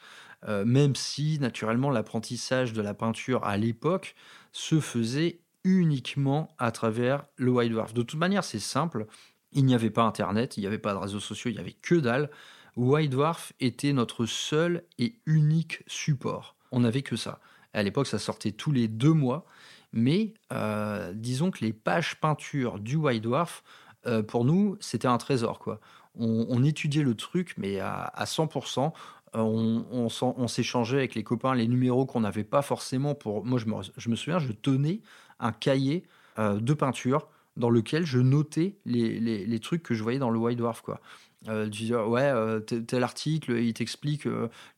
Euh, 0.46 0.64
même 0.64 0.94
si 0.94 1.38
naturellement 1.38 1.90
l'apprentissage 1.90 2.72
de 2.72 2.82
la 2.82 2.92
peinture 2.92 3.44
à 3.44 3.56
l'époque 3.56 4.14
se 4.52 4.78
faisait 4.78 5.40
uniquement 5.64 6.54
à 6.58 6.70
travers 6.70 7.24
le 7.36 7.50
White 7.50 7.72
Dwarf. 7.72 7.94
De 7.94 8.02
toute 8.02 8.18
manière, 8.18 8.44
c'est 8.44 8.58
simple, 8.58 9.06
il 9.52 9.64
n'y 9.64 9.74
avait 9.74 9.90
pas 9.90 10.02
Internet, 10.02 10.56
il 10.56 10.60
n'y 10.60 10.66
avait 10.66 10.78
pas 10.78 10.92
de 10.92 10.98
réseaux 10.98 11.20
sociaux, 11.20 11.50
il 11.50 11.54
n'y 11.54 11.60
avait 11.60 11.72
que 11.72 11.94
dalle. 11.94 12.30
White 12.76 13.10
Dwarf 13.10 13.52
était 13.60 13.92
notre 13.92 14.26
seul 14.26 14.84
et 14.98 15.14
unique 15.26 15.82
support. 15.86 16.56
On 16.72 16.80
n'avait 16.80 17.02
que 17.02 17.16
ça. 17.16 17.40
À 17.72 17.82
l'époque, 17.82 18.06
ça 18.06 18.18
sortait 18.18 18.52
tous 18.52 18.72
les 18.72 18.88
deux 18.88 19.12
mois, 19.12 19.46
mais 19.92 20.34
euh, 20.52 21.12
disons 21.14 21.50
que 21.50 21.64
les 21.64 21.72
pages 21.72 22.20
peinture 22.20 22.78
du 22.78 22.96
White 22.96 23.22
Dwarf, 23.22 23.62
euh, 24.06 24.22
pour 24.22 24.44
nous, 24.44 24.76
c'était 24.80 25.08
un 25.08 25.18
trésor. 25.18 25.58
quoi. 25.58 25.80
On, 26.16 26.62
étudiait 26.62 27.02
le 27.02 27.16
truc, 27.16 27.54
mais 27.56 27.80
à, 27.80 28.02
à 28.04 28.24
100%. 28.24 28.92
Euh, 29.36 29.40
on, 29.40 30.48
s'échangeait 30.48 30.98
avec 30.98 31.14
les 31.14 31.24
copains 31.24 31.54
les 31.54 31.66
numéros 31.66 32.06
qu'on 32.06 32.20
n'avait 32.20 32.44
pas 32.44 32.62
forcément 32.62 33.14
pour. 33.14 33.44
Moi, 33.44 33.58
je 33.58 34.08
me, 34.08 34.16
souviens, 34.16 34.38
je 34.38 34.52
tenais 34.52 35.00
un 35.40 35.52
cahier 35.52 36.04
euh, 36.38 36.60
de 36.60 36.74
peinture 36.74 37.28
dans 37.56 37.70
lequel 37.70 38.04
je 38.04 38.18
notais 38.18 38.76
les, 38.84 39.60
trucs 39.60 39.82
que 39.82 39.94
je 39.94 40.02
voyais 40.02 40.18
dans 40.18 40.30
le 40.30 40.38
White 40.38 40.58
Dwarf. 40.58 40.82
Quoi. 40.82 41.00
Euh, 41.48 41.68
disais, 41.68 41.94
ouais, 41.94 42.22
euh, 42.22 42.60
tel 42.60 43.02
article, 43.02 43.52
il 43.58 43.74
t'explique 43.74 44.28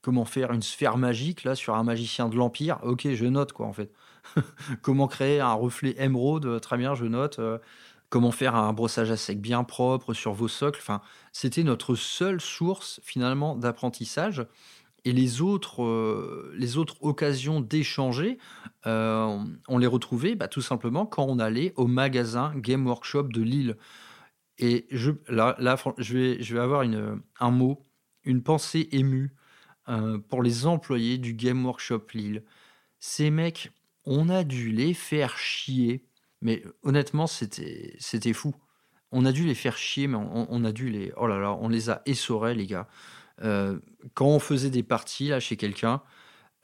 comment 0.01 0.25
faire 0.25 0.53
une 0.53 0.63
sphère 0.63 0.97
magique 0.97 1.45
là 1.45 1.55
sur 1.55 1.75
un 1.75 1.85
magicien 1.85 2.29
de 2.29 2.37
l'Empire. 2.37 2.79
Ok, 2.83 3.09
je 3.13 3.27
note 3.27 3.53
quoi 3.53 3.67
en 3.67 3.73
fait. 3.73 3.93
comment 4.83 5.07
créer 5.07 5.41
un 5.41 5.53
reflet 5.53 5.95
émeraude, 5.99 6.61
très 6.61 6.77
bien, 6.77 6.95
je 6.95 7.05
note 7.05 7.41
comment 8.17 8.33
faire 8.33 8.55
un 8.55 8.73
brossage 8.73 9.11
à 9.11 9.17
sec 9.19 9.43
bien 9.43 9.63
propre 9.63 10.15
sur 10.15 10.33
vos 10.33 10.49
socles. 10.49 10.79
Enfin, 10.81 11.03
c'était 11.33 11.65
notre 11.65 11.95
seule 11.95 12.41
source 12.41 12.99
finalement 13.05 13.57
d'apprentissage. 13.57 14.47
Et 15.05 15.13
les 15.13 15.43
autres, 15.43 15.85
euh, 15.85 16.51
les 16.57 16.79
autres 16.79 16.97
occasions 17.03 17.61
d'échanger, 17.61 18.39
euh, 18.87 19.39
on 19.69 19.77
les 19.77 19.87
retrouvait 19.87 20.35
bah, 20.35 20.49
tout 20.49 20.63
simplement 20.63 21.05
quand 21.05 21.27
on 21.27 21.39
allait 21.39 21.75
au 21.77 21.87
magasin 21.87 22.55
Game 22.57 22.87
Workshop 22.87 23.25
de 23.25 23.43
Lille. 23.43 23.77
Et 24.57 24.87
je, 24.91 25.11
là, 25.29 25.55
je, 25.99 26.17
vais, 26.17 26.43
je 26.43 26.55
vais 26.55 26.61
avoir 26.61 26.81
une, 26.81 27.21
un 27.39 27.51
mot, 27.51 27.87
une 28.25 28.43
pensée 28.43 28.89
émue 28.93 29.35
euh, 29.91 30.17
pour 30.17 30.43
les 30.43 30.65
employés 30.65 31.19
du 31.19 31.35
Game 31.35 31.67
Workshop 31.67 32.07
Lille. 32.15 32.45
Ces 32.99 33.29
mecs, 33.29 33.73
on 34.07 34.31
a 34.31 34.43
dû 34.43 34.71
les 34.71 34.95
faire 34.95 35.37
chier 35.37 36.06
mais 36.43 36.63
honnêtement, 36.83 37.27
c'était, 37.27 38.33
fou. 38.33 38.55
On 39.13 39.25
a 39.25 39.33
dû 39.33 39.47
les 39.47 39.55
faire 39.55 39.77
chier, 39.77 40.07
mais 40.07 40.19
on, 40.19 40.65
a 40.65 40.73
dû 40.73 40.91
les. 40.91 41.13
Oh 41.17 41.27
là 41.27 41.39
là, 41.39 41.53
on 41.53 41.69
les 41.69 41.91
a 41.91 42.03
essorés, 42.07 42.55
les 42.55 42.67
gars. 42.67 42.89
Euh, 43.43 43.79
quand 44.15 44.27
on 44.27 44.39
faisait 44.39 44.71
des 44.71 44.83
parties 44.83 45.29
là 45.29 45.41
chez 45.41 45.57
quelqu'un, 45.57 46.03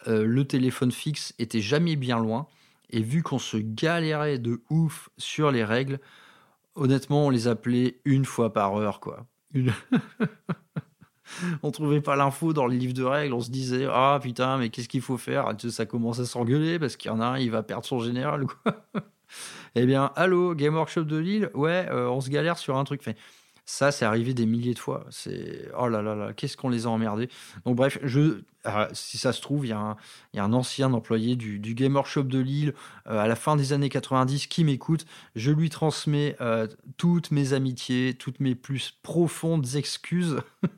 euh, 0.09 0.25
le 0.25 0.47
téléphone 0.47 0.93
fixe 0.93 1.35
était 1.39 1.61
jamais 1.61 1.97
bien 1.97 2.19
loin. 2.19 2.47
Et 2.91 3.01
vu 3.01 3.23
qu'on 3.23 3.39
se 3.39 3.57
galérait 3.57 4.39
de 4.39 4.63
ouf 4.69 5.09
sur 5.17 5.51
les 5.51 5.65
règles, 5.65 5.99
honnêtement, 6.75 7.27
on 7.27 7.31
les 7.31 7.49
appelait 7.49 8.01
une 8.05 8.25
fois 8.25 8.53
par 8.53 8.77
heure, 8.77 9.01
quoi. 9.01 9.27
Une... 9.55 9.73
on 11.63 11.71
trouvait 11.71 12.01
pas 12.01 12.17
l'info 12.17 12.53
dans 12.53 12.67
les 12.67 12.77
livres 12.77 12.95
de 12.95 13.05
règles, 13.05 13.35
on 13.35 13.41
se 13.41 13.51
disait 13.51 13.87
ah 13.91 14.19
putain 14.23 14.59
mais 14.59 14.71
qu'est-ce 14.71 14.89
qu'il 14.89 15.03
faut 15.03 15.19
faire? 15.19 15.53
Ça 15.69 15.87
commence 15.87 16.19
à 16.19 16.27
s'engueuler 16.27 16.79
parce 16.79 16.97
qu'il 16.97 17.11
y 17.11 17.15
en 17.15 17.21
a 17.21 17.27
un 17.27 17.39
il 17.39 17.51
va 17.51 17.63
perdre 17.63 17.87
son 17.87 18.01
général 18.01 18.47
quoi. 18.47 18.87
Eh 19.75 19.87
bien, 19.87 20.12
allô, 20.16 20.55
Game 20.55 20.75
Workshop 20.75 21.05
de 21.05 21.16
Lille, 21.16 21.51
ouais, 21.55 21.88
euh, 21.90 22.09
on 22.09 22.21
se 22.21 22.31
galère 22.31 22.59
sur 22.59 22.77
un 22.77 22.85
truc. 22.85 23.03
Ça, 23.64 23.92
c'est 23.92 24.05
arrivé 24.05 24.35
des 24.35 24.45
milliers 24.45 24.75
de 24.75 24.79
fois. 24.79 25.07
Oh 25.79 25.88
là 25.88 26.03
là 26.03 26.14
là, 26.14 26.33
qu'est-ce 26.33 26.57
qu'on 26.57 26.68
les 26.68 26.87
a 26.87 26.90
emmerdés. 26.90 27.29
Donc 27.64 27.77
bref, 27.77 27.99
ah, 28.64 28.88
si 28.92 29.18
ça 29.18 29.33
se 29.33 29.40
trouve, 29.40 29.66
il 29.66 29.71
y, 29.71 29.73
a 29.73 29.97
un 30.45 30.53
ancien 30.53 30.92
employé 30.92 31.37
du, 31.37 31.59
du 31.59 31.75
Game 31.75 31.95
Workshop 31.95 32.25
de 32.25 32.38
Lille 32.38 32.75
euh, 33.09 33.18
à 33.18 33.27
la 33.27 33.37
fin 33.37 33.57
des 33.57 33.73
années 33.73 33.88
90 33.88 34.47
qui 34.49 34.64
m'écoute. 34.64 35.07
Je 35.37 35.51
lui 35.53 35.71
transmets 35.71 36.37
euh, 36.40 36.66
toutes 36.97 37.31
mes 37.31 37.53
amitiés, 37.53 38.14
toutes 38.14 38.40
mes 38.40 38.55
plus 38.55 38.99
profondes 39.03 39.66
excuses. 39.75 40.40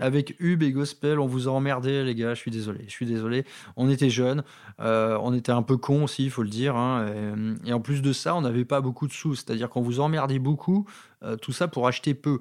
Avec 0.00 0.34
Hub 0.40 0.62
et 0.62 0.72
Gospel, 0.72 1.18
on 1.18 1.26
vous 1.26 1.48
a 1.48 1.50
emmerdé, 1.50 2.02
les 2.02 2.14
gars. 2.14 2.34
Je 2.34 2.40
suis 2.40 2.50
désolé. 2.50 2.84
Je 2.86 2.90
suis 2.90 3.06
désolé. 3.06 3.44
On 3.76 3.88
était 3.90 4.10
jeunes, 4.10 4.42
euh, 4.80 5.18
on 5.20 5.34
était 5.34 5.52
un 5.52 5.62
peu 5.62 5.76
cons 5.76 6.04
aussi, 6.04 6.24
il 6.24 6.30
faut 6.30 6.42
le 6.42 6.48
dire. 6.48 6.76
Hein, 6.76 7.06
et, 7.64 7.72
en 7.72 7.80
plus 7.80 8.02
de 8.02 8.12
ça, 8.12 8.34
on 8.34 8.40
n'avait 8.40 8.64
pas 8.64 8.80
beaucoup 8.80 9.06
de 9.06 9.12
sous. 9.12 9.34
C'est-à-dire 9.34 9.68
qu'on 9.68 9.82
vous 9.82 10.00
emmerdait 10.00 10.38
beaucoup, 10.38 10.86
tout 11.42 11.52
ça 11.52 11.68
pour 11.68 11.86
acheter 11.86 12.14
peu. 12.14 12.40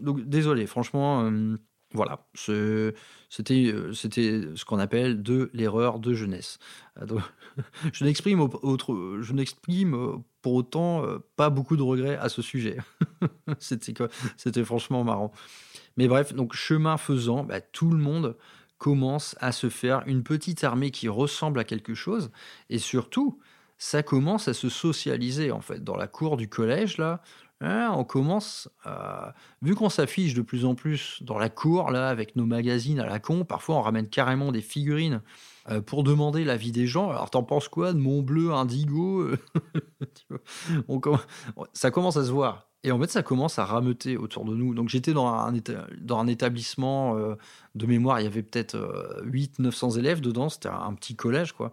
donc 0.00 0.22
désolé, 0.22 0.66
franchement 0.66 1.30
Voilà, 1.92 2.26
c'était 2.34 2.94
ce 3.94 4.64
qu'on 4.64 4.78
appelle 4.78 5.22
de 5.22 5.50
l'erreur 5.52 5.98
de 5.98 6.14
jeunesse. 6.14 6.58
je 7.92 8.04
n'exprime 8.04 8.48
pour 10.42 10.54
autant 10.54 11.04
pas 11.36 11.50
beaucoup 11.50 11.76
de 11.76 11.82
regrets 11.82 12.16
à 12.16 12.28
ce 12.28 12.42
sujet. 12.42 12.78
c'était 13.58 14.64
franchement 14.64 15.04
marrant. 15.04 15.32
Mais 15.98 16.08
bref, 16.08 16.32
donc 16.34 16.54
chemin 16.54 16.96
faisant, 16.96 17.44
bah, 17.44 17.60
tout 17.60 17.90
le 17.90 17.98
monde 17.98 18.38
commence 18.78 19.36
à 19.40 19.52
se 19.52 19.68
faire 19.68 20.04
une 20.06 20.22
petite 20.22 20.64
armée 20.64 20.92
qui 20.92 21.08
ressemble 21.08 21.58
à 21.60 21.64
quelque 21.64 21.94
chose, 21.94 22.30
et 22.70 22.78
surtout, 22.78 23.40
ça 23.78 24.02
commence 24.02 24.48
à 24.48 24.54
se 24.54 24.70
socialiser 24.70 25.50
en 25.52 25.60
fait 25.60 25.84
dans 25.84 25.96
la 25.96 26.06
cour 26.08 26.36
du 26.38 26.48
collège 26.48 26.98
là. 26.98 27.22
Hein, 27.60 27.92
on 27.96 28.04
commence, 28.04 28.68
vu 29.62 29.74
qu'on 29.74 29.88
s'affiche 29.88 30.34
de 30.34 30.42
plus 30.42 30.64
en 30.64 30.76
plus 30.76 31.22
dans 31.22 31.38
la 31.38 31.48
cour 31.48 31.90
là 31.90 32.08
avec 32.08 32.36
nos 32.36 32.46
magazines 32.46 33.00
à 33.00 33.06
la 33.06 33.18
con, 33.18 33.44
parfois 33.44 33.76
on 33.76 33.82
ramène 33.82 34.08
carrément 34.08 34.52
des 34.52 34.60
figurines 34.60 35.22
euh, 35.70 35.82
pour 35.82 36.02
demander 36.02 36.44
l'avis 36.44 36.72
des 36.72 36.86
gens. 36.86 37.10
Alors 37.10 37.30
t'en 37.30 37.42
penses 37.42 37.68
quoi 37.68 37.92
de 37.92 37.98
mon 37.98 38.22
bleu 38.22 38.52
indigo 38.52 39.28
Ça 41.72 41.90
commence 41.90 42.16
à 42.16 42.24
se 42.24 42.30
voir. 42.30 42.68
Et 42.84 42.92
en 42.92 43.00
fait, 43.00 43.10
ça 43.10 43.22
commence 43.22 43.58
à 43.58 43.64
rameuter 43.64 44.16
autour 44.16 44.44
de 44.44 44.54
nous. 44.54 44.72
Donc 44.72 44.88
j'étais 44.88 45.12
dans 45.12 45.26
un, 45.26 45.52
dans 46.00 46.18
un 46.18 46.26
établissement 46.26 47.16
euh, 47.16 47.34
de 47.74 47.86
mémoire, 47.86 48.20
il 48.20 48.24
y 48.24 48.26
avait 48.26 48.42
peut-être 48.42 48.76
800-900 49.24 49.96
euh, 49.96 49.98
élèves 49.98 50.20
dedans, 50.20 50.48
c'était 50.48 50.68
un 50.68 50.94
petit 50.94 51.16
collège 51.16 51.52
quoi. 51.52 51.72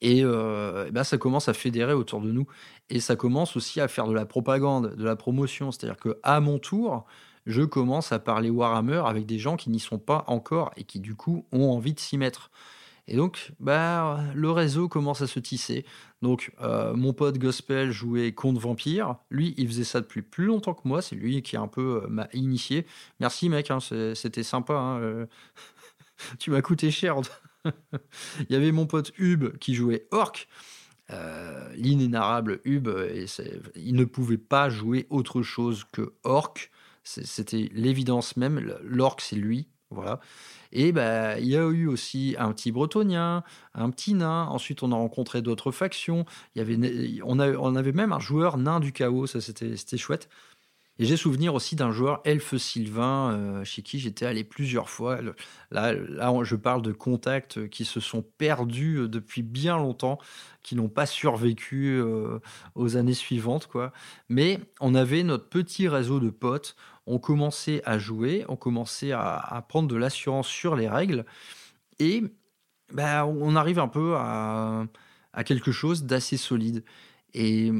Et, 0.00 0.22
euh, 0.24 0.90
ben 0.90 1.04
ça 1.04 1.18
commence 1.18 1.48
à 1.48 1.54
fédérer 1.54 1.92
autour 1.92 2.20
de 2.20 2.32
nous. 2.32 2.46
Et 2.88 3.00
ça 3.00 3.16
commence 3.16 3.56
aussi 3.56 3.80
à 3.80 3.88
faire 3.88 4.06
de 4.06 4.14
la 4.14 4.26
propagande, 4.26 4.94
de 4.96 5.04
la 5.04 5.16
promotion. 5.16 5.70
C'est-à-dire 5.72 5.98
qu'à 5.98 6.40
mon 6.40 6.58
tour, 6.58 7.04
je 7.46 7.62
commence 7.62 8.12
à 8.12 8.18
parler 8.18 8.50
Warhammer 8.50 9.02
avec 9.06 9.26
des 9.26 9.38
gens 9.38 9.56
qui 9.56 9.70
n'y 9.70 9.80
sont 9.80 9.98
pas 9.98 10.24
encore 10.26 10.72
et 10.76 10.84
qui 10.84 11.00
du 11.00 11.14
coup 11.14 11.46
ont 11.52 11.70
envie 11.70 11.94
de 11.94 12.00
s'y 12.00 12.18
mettre. 12.18 12.50
Et 13.08 13.16
donc, 13.16 13.52
bah, 13.58 14.20
le 14.34 14.50
réseau 14.52 14.88
commence 14.88 15.20
à 15.20 15.26
se 15.26 15.40
tisser. 15.40 15.84
Donc, 16.22 16.52
euh, 16.60 16.94
mon 16.94 17.12
pote 17.12 17.38
Gospel 17.38 17.90
jouait 17.90 18.32
contre 18.32 18.60
Vampire. 18.60 19.16
Lui, 19.30 19.54
il 19.56 19.66
faisait 19.66 19.84
ça 19.84 20.00
depuis 20.00 20.22
plus 20.22 20.44
longtemps 20.46 20.74
que 20.74 20.86
moi. 20.86 21.02
C'est 21.02 21.16
lui 21.16 21.42
qui 21.42 21.56
un 21.56 21.66
peu 21.66 22.02
euh, 22.04 22.08
m'a 22.08 22.28
initié. 22.34 22.86
Merci, 23.18 23.48
mec. 23.48 23.70
Hein, 23.70 23.78
c'était 24.14 24.44
sympa. 24.44 24.74
Hein, 24.74 25.26
tu 26.38 26.52
m'as 26.52 26.62
coûté 26.62 26.90
cher. 26.92 27.16
il 28.40 28.46
y 28.50 28.56
avait 28.56 28.72
mon 28.72 28.86
pote 28.86 29.12
Hub 29.18 29.56
qui 29.58 29.74
jouait 29.74 30.06
Orc. 30.10 30.46
Euh, 31.12 31.68
l'inénarrable 31.74 32.60
Hub, 32.64 32.88
et 32.88 33.26
il 33.74 33.96
ne 33.96 34.04
pouvait 34.04 34.38
pas 34.38 34.68
jouer 34.68 35.06
autre 35.10 35.42
chose 35.42 35.84
que 35.92 36.14
Orc. 36.22 36.70
C'était 37.02 37.68
l'évidence 37.72 38.36
même. 38.36 38.60
L'Orc, 38.84 39.20
c'est 39.20 39.36
lui. 39.36 39.66
Voilà. 39.90 40.20
Et 40.70 40.92
bah, 40.92 41.40
il 41.40 41.48
y 41.48 41.56
a 41.56 41.66
eu 41.66 41.88
aussi 41.88 42.36
un 42.38 42.52
petit 42.52 42.70
bretonien, 42.70 43.42
un 43.74 43.90
petit 43.90 44.14
nain. 44.14 44.44
Ensuite, 44.44 44.84
on 44.84 44.92
a 44.92 44.94
rencontré 44.94 45.42
d'autres 45.42 45.72
factions. 45.72 46.24
Il 46.54 46.58
y 46.58 46.62
avait, 46.62 47.20
on, 47.24 47.40
on 47.40 47.74
avait 47.74 47.92
même 47.92 48.12
un 48.12 48.20
joueur 48.20 48.56
nain 48.56 48.78
du 48.78 48.92
chaos. 48.92 49.26
Ça, 49.26 49.40
c'était 49.40 49.96
chouette. 49.96 50.28
Et 51.00 51.06
j'ai 51.06 51.16
souvenir 51.16 51.54
aussi 51.54 51.76
d'un 51.76 51.92
joueur 51.92 52.20
Elfe 52.24 52.58
Sylvain 52.58 53.32
euh, 53.32 53.64
chez 53.64 53.80
qui 53.80 53.98
j'étais 53.98 54.26
allé 54.26 54.44
plusieurs 54.44 54.90
fois. 54.90 55.18
Là, 55.70 55.94
je 55.94 56.56
parle 56.56 56.82
de 56.82 56.92
contacts 56.92 57.70
qui 57.70 57.86
se 57.86 58.00
sont 58.00 58.20
perdus 58.20 58.96
euh, 58.98 59.08
depuis 59.08 59.40
bien 59.40 59.78
longtemps, 59.78 60.18
qui 60.62 60.76
n'ont 60.76 60.90
pas 60.90 61.06
survécu 61.06 61.98
euh, 61.98 62.38
aux 62.74 62.98
années 62.98 63.14
suivantes. 63.14 63.66
Mais 64.28 64.60
on 64.78 64.94
avait 64.94 65.22
notre 65.22 65.48
petit 65.48 65.88
réseau 65.88 66.20
de 66.20 66.28
potes. 66.28 66.76
On 67.06 67.18
commençait 67.18 67.80
à 67.86 67.98
jouer, 67.98 68.44
on 68.50 68.56
commençait 68.56 69.12
à, 69.12 69.64
prendre 69.70 69.88
de 69.88 69.96
l'assurance 69.96 70.48
sur 70.48 70.76
les 70.76 70.86
règles, 70.86 71.24
et 71.98 72.22
bah, 72.92 73.24
on 73.24 73.56
arrive 73.56 73.78
un 73.78 73.88
peu 73.88 74.16
à 74.16 74.86
quelque 75.46 75.72
chose 75.72 76.04
d'assez 76.04 76.36
solide. 76.36 76.84
Et 77.32 77.72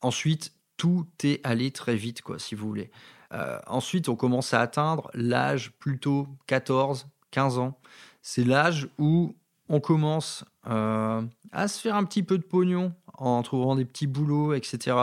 ensuite, 0.00 0.54
tout 0.76 1.06
est 1.22 1.44
allé 1.44 1.70
très 1.70 1.96
vite, 1.96 2.22
quoi, 2.22 2.38
si 2.38 2.54
vous 2.54 2.66
voulez. 2.66 2.90
Euh, 3.32 3.58
ensuite, 3.66 4.08
on 4.08 4.16
commence 4.16 4.54
à 4.54 4.60
atteindre 4.60 5.10
l'âge 5.14 5.72
plutôt 5.78 6.28
14, 6.46 7.06
15 7.30 7.58
ans. 7.58 7.78
C'est 8.22 8.44
l'âge 8.44 8.88
où 8.98 9.34
on 9.68 9.80
commence 9.80 10.44
euh, 10.66 11.22
à 11.52 11.68
se 11.68 11.80
faire 11.80 11.96
un 11.96 12.04
petit 12.04 12.22
peu 12.22 12.38
de 12.38 12.42
pognon 12.42 12.94
en 13.14 13.42
trouvant 13.42 13.76
des 13.76 13.84
petits 13.84 14.06
boulots, 14.06 14.54
etc. 14.54 14.96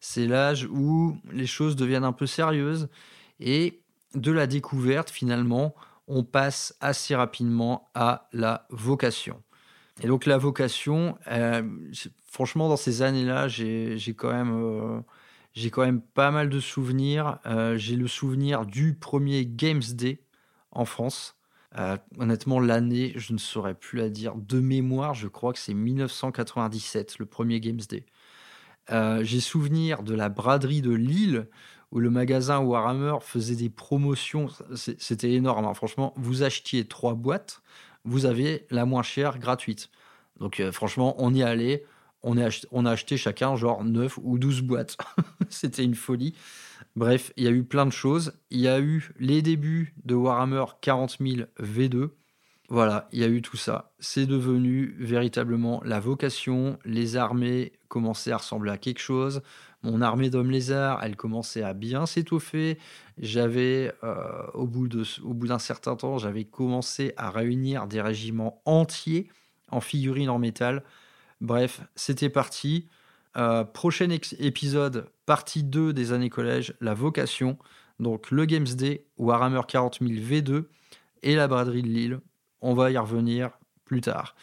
C'est 0.00 0.26
l'âge 0.26 0.68
où 0.70 1.16
les 1.32 1.46
choses 1.46 1.76
deviennent 1.76 2.04
un 2.04 2.12
peu 2.12 2.26
sérieuses 2.26 2.88
et 3.40 3.80
de 4.14 4.32
la 4.32 4.46
découverte, 4.46 5.10
finalement, 5.10 5.74
on 6.08 6.22
passe 6.22 6.74
assez 6.80 7.14
rapidement 7.14 7.90
à 7.94 8.28
la 8.32 8.66
vocation. 8.70 9.42
Et 10.02 10.06
donc 10.06 10.26
la 10.26 10.38
vocation, 10.38 11.18
euh, 11.28 11.62
franchement, 12.36 12.68
dans 12.68 12.76
ces 12.76 13.00
années-là, 13.00 13.48
j'ai 13.48 14.14
quand 14.14 14.30
même... 14.30 14.52
Euh, 14.52 15.00
j'ai 15.54 15.70
quand 15.70 15.86
même 15.86 16.02
pas 16.02 16.30
mal 16.30 16.50
de 16.50 16.60
souvenirs. 16.60 17.38
Euh, 17.46 17.78
j'ai 17.78 17.96
le 17.96 18.06
souvenir 18.06 18.66
du 18.66 18.92
premier 18.92 19.46
Games 19.46 19.82
Day 19.94 20.20
en 20.70 20.84
France. 20.84 21.34
honnêtement, 22.18 22.60
l'année, 22.60 23.14
je 23.16 23.32
ne 23.32 23.38
saurais 23.38 23.72
plus 23.72 23.98
la 23.98 24.10
dire. 24.10 24.34
De 24.34 24.60
mémoire, 24.60 25.14
je 25.14 25.28
crois 25.28 25.54
que 25.54 25.58
c'est 25.58 25.72
1997, 25.72 27.18
le 27.18 27.24
premier 27.24 27.58
Games 27.58 27.80
Day. 27.88 28.04
j'ai 29.24 29.40
souvenir 29.40 30.02
de 30.02 30.14
la 30.14 30.28
braderie 30.28 30.82
de 30.82 30.92
Lille, 30.92 31.48
où 31.90 32.00
le 32.00 32.10
magasin 32.10 32.58
Warhammer 32.58 33.16
faisait 33.22 33.56
des 33.56 33.70
promotions. 33.70 34.48
C'était 34.74 35.32
énorme, 35.32 35.64
hein. 35.64 35.72
franchement. 35.72 36.12
Vous 36.16 36.42
achetiez 36.42 36.84
trois 36.84 37.14
boîtes, 37.14 37.62
vous 38.04 38.26
avez 38.26 38.66
la 38.70 38.84
moins 38.84 39.02
chère 39.02 39.38
gratuite. 39.38 39.88
Donc 40.38 40.60
euh, 40.60 40.72
franchement, 40.72 41.14
on 41.18 41.34
y 41.34 41.42
allait. 41.42 41.84
On, 42.22 42.36
a 42.36 42.90
acheté 42.90 43.16
chacun 43.16 43.54
genre 43.56 43.84
9 43.84 44.18
ou 44.22 44.38
12 44.38 44.62
boîtes. 44.62 44.96
C'était 45.48 45.84
une 45.84 45.94
folie. 45.94 46.34
Bref, 46.96 47.32
il 47.36 47.44
y 47.44 47.46
a 47.46 47.50
eu 47.50 47.62
plein 47.62 47.86
de 47.86 47.92
choses. 47.92 48.32
Il 48.50 48.60
y 48.60 48.68
a 48.68 48.80
eu 48.80 49.12
les 49.18 49.42
débuts 49.42 49.94
de 50.04 50.14
Warhammer 50.14 50.64
40 50.80 51.18
000 51.20 51.46
V2. 51.60 52.10
Voilà, 52.68 53.08
il 53.12 53.20
y 53.20 53.24
a 53.24 53.28
eu 53.28 53.42
tout 53.42 53.56
ça. 53.56 53.92
C'est 54.00 54.26
devenu 54.26 54.96
véritablement 54.98 55.80
la 55.84 56.00
vocation. 56.00 56.78
Les 56.84 57.16
armées 57.16 57.72
commençaient 57.88 58.32
à 58.32 58.38
ressembler 58.38 58.72
à 58.72 58.78
quelque 58.78 58.98
chose. 58.98 59.40
Mon 59.84 60.00
armée 60.00 60.30
d'hommes 60.30 60.50
lézards, 60.50 60.98
elle 61.04 61.14
commençait 61.14 61.62
à 61.62 61.74
bien 61.74 62.06
s'étoffer. 62.06 62.76
J'avais, 63.18 63.92
euh, 64.02 64.46
au 64.54 64.66
bout 64.66 64.88
d'un 64.88 65.58
certain 65.60 65.94
temps, 65.94 66.18
j'avais 66.18 66.44
commencé 66.44 67.12
à 67.16 67.30
réunir 67.30 67.86
des 67.86 68.00
régiments 68.00 68.60
entiers 68.64 69.28
en 69.70 69.80
figurines 69.80 70.30
en 70.30 70.40
métal. 70.40 70.82
Bref, 71.40 71.82
c'était 71.94 72.30
parti. 72.30 72.88
Euh, 73.36 73.64
prochain 73.64 74.08
épisode, 74.10 75.10
partie 75.26 75.62
2 75.62 75.92
des 75.92 76.12
années 76.12 76.30
collège, 76.30 76.74
la 76.80 76.94
vocation. 76.94 77.58
Donc 78.00 78.30
le 78.30 78.44
Games 78.46 78.64
Day, 78.64 79.06
Warhammer 79.18 79.60
40 79.68 79.98
000 80.00 80.12
V2 80.12 80.64
et 81.22 81.34
la 81.34 81.48
braderie 81.48 81.82
de 81.82 81.88
Lille. 81.88 82.20
On 82.62 82.74
va 82.74 82.90
y 82.90 82.96
revenir 82.96 83.50
plus 83.84 84.00
tard. 84.00 84.34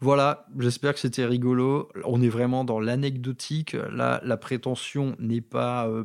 Voilà, 0.00 0.46
j'espère 0.58 0.94
que 0.94 1.00
c'était 1.00 1.24
rigolo. 1.24 1.90
On 2.04 2.22
est 2.22 2.28
vraiment 2.28 2.64
dans 2.64 2.78
l'anecdotique. 2.78 3.76
Là, 3.90 4.20
la 4.22 4.36
prétention 4.36 5.16
n'est 5.18 5.40
pas. 5.40 5.88
Euh, 5.88 6.04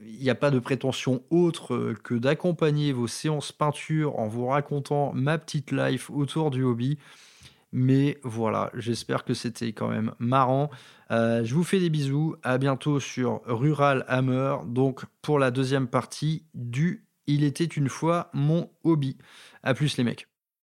il 0.00 0.18
n'y 0.18 0.30
a 0.30 0.34
pas 0.34 0.50
de 0.50 0.58
prétention 0.58 1.22
autre 1.30 1.94
que 2.02 2.14
d'accompagner 2.14 2.92
vos 2.92 3.06
séances 3.06 3.52
peinture 3.52 4.18
en 4.18 4.26
vous 4.26 4.46
racontant 4.46 5.12
ma 5.12 5.36
petite 5.36 5.70
life 5.70 6.10
autour 6.10 6.50
du 6.50 6.62
hobby. 6.62 6.98
Mais 7.72 8.18
voilà, 8.22 8.70
j'espère 8.74 9.24
que 9.24 9.34
c'était 9.34 9.72
quand 9.72 9.88
même 9.88 10.14
marrant. 10.18 10.70
Euh, 11.10 11.44
je 11.44 11.54
vous 11.54 11.64
fais 11.64 11.80
des 11.80 11.90
bisous. 11.90 12.36
À 12.42 12.58
bientôt 12.58 13.00
sur 13.00 13.40
Rural 13.46 14.04
Hammer. 14.08 14.56
Donc, 14.66 15.04
pour 15.22 15.38
la 15.38 15.50
deuxième 15.50 15.88
partie 15.88 16.44
du 16.54 17.06
Il 17.26 17.44
était 17.44 17.64
une 17.64 17.88
fois 17.88 18.30
mon 18.32 18.70
hobby. 18.84 19.16
À 19.62 19.74
plus, 19.74 19.96
les 19.96 20.04
mecs. 20.04 20.31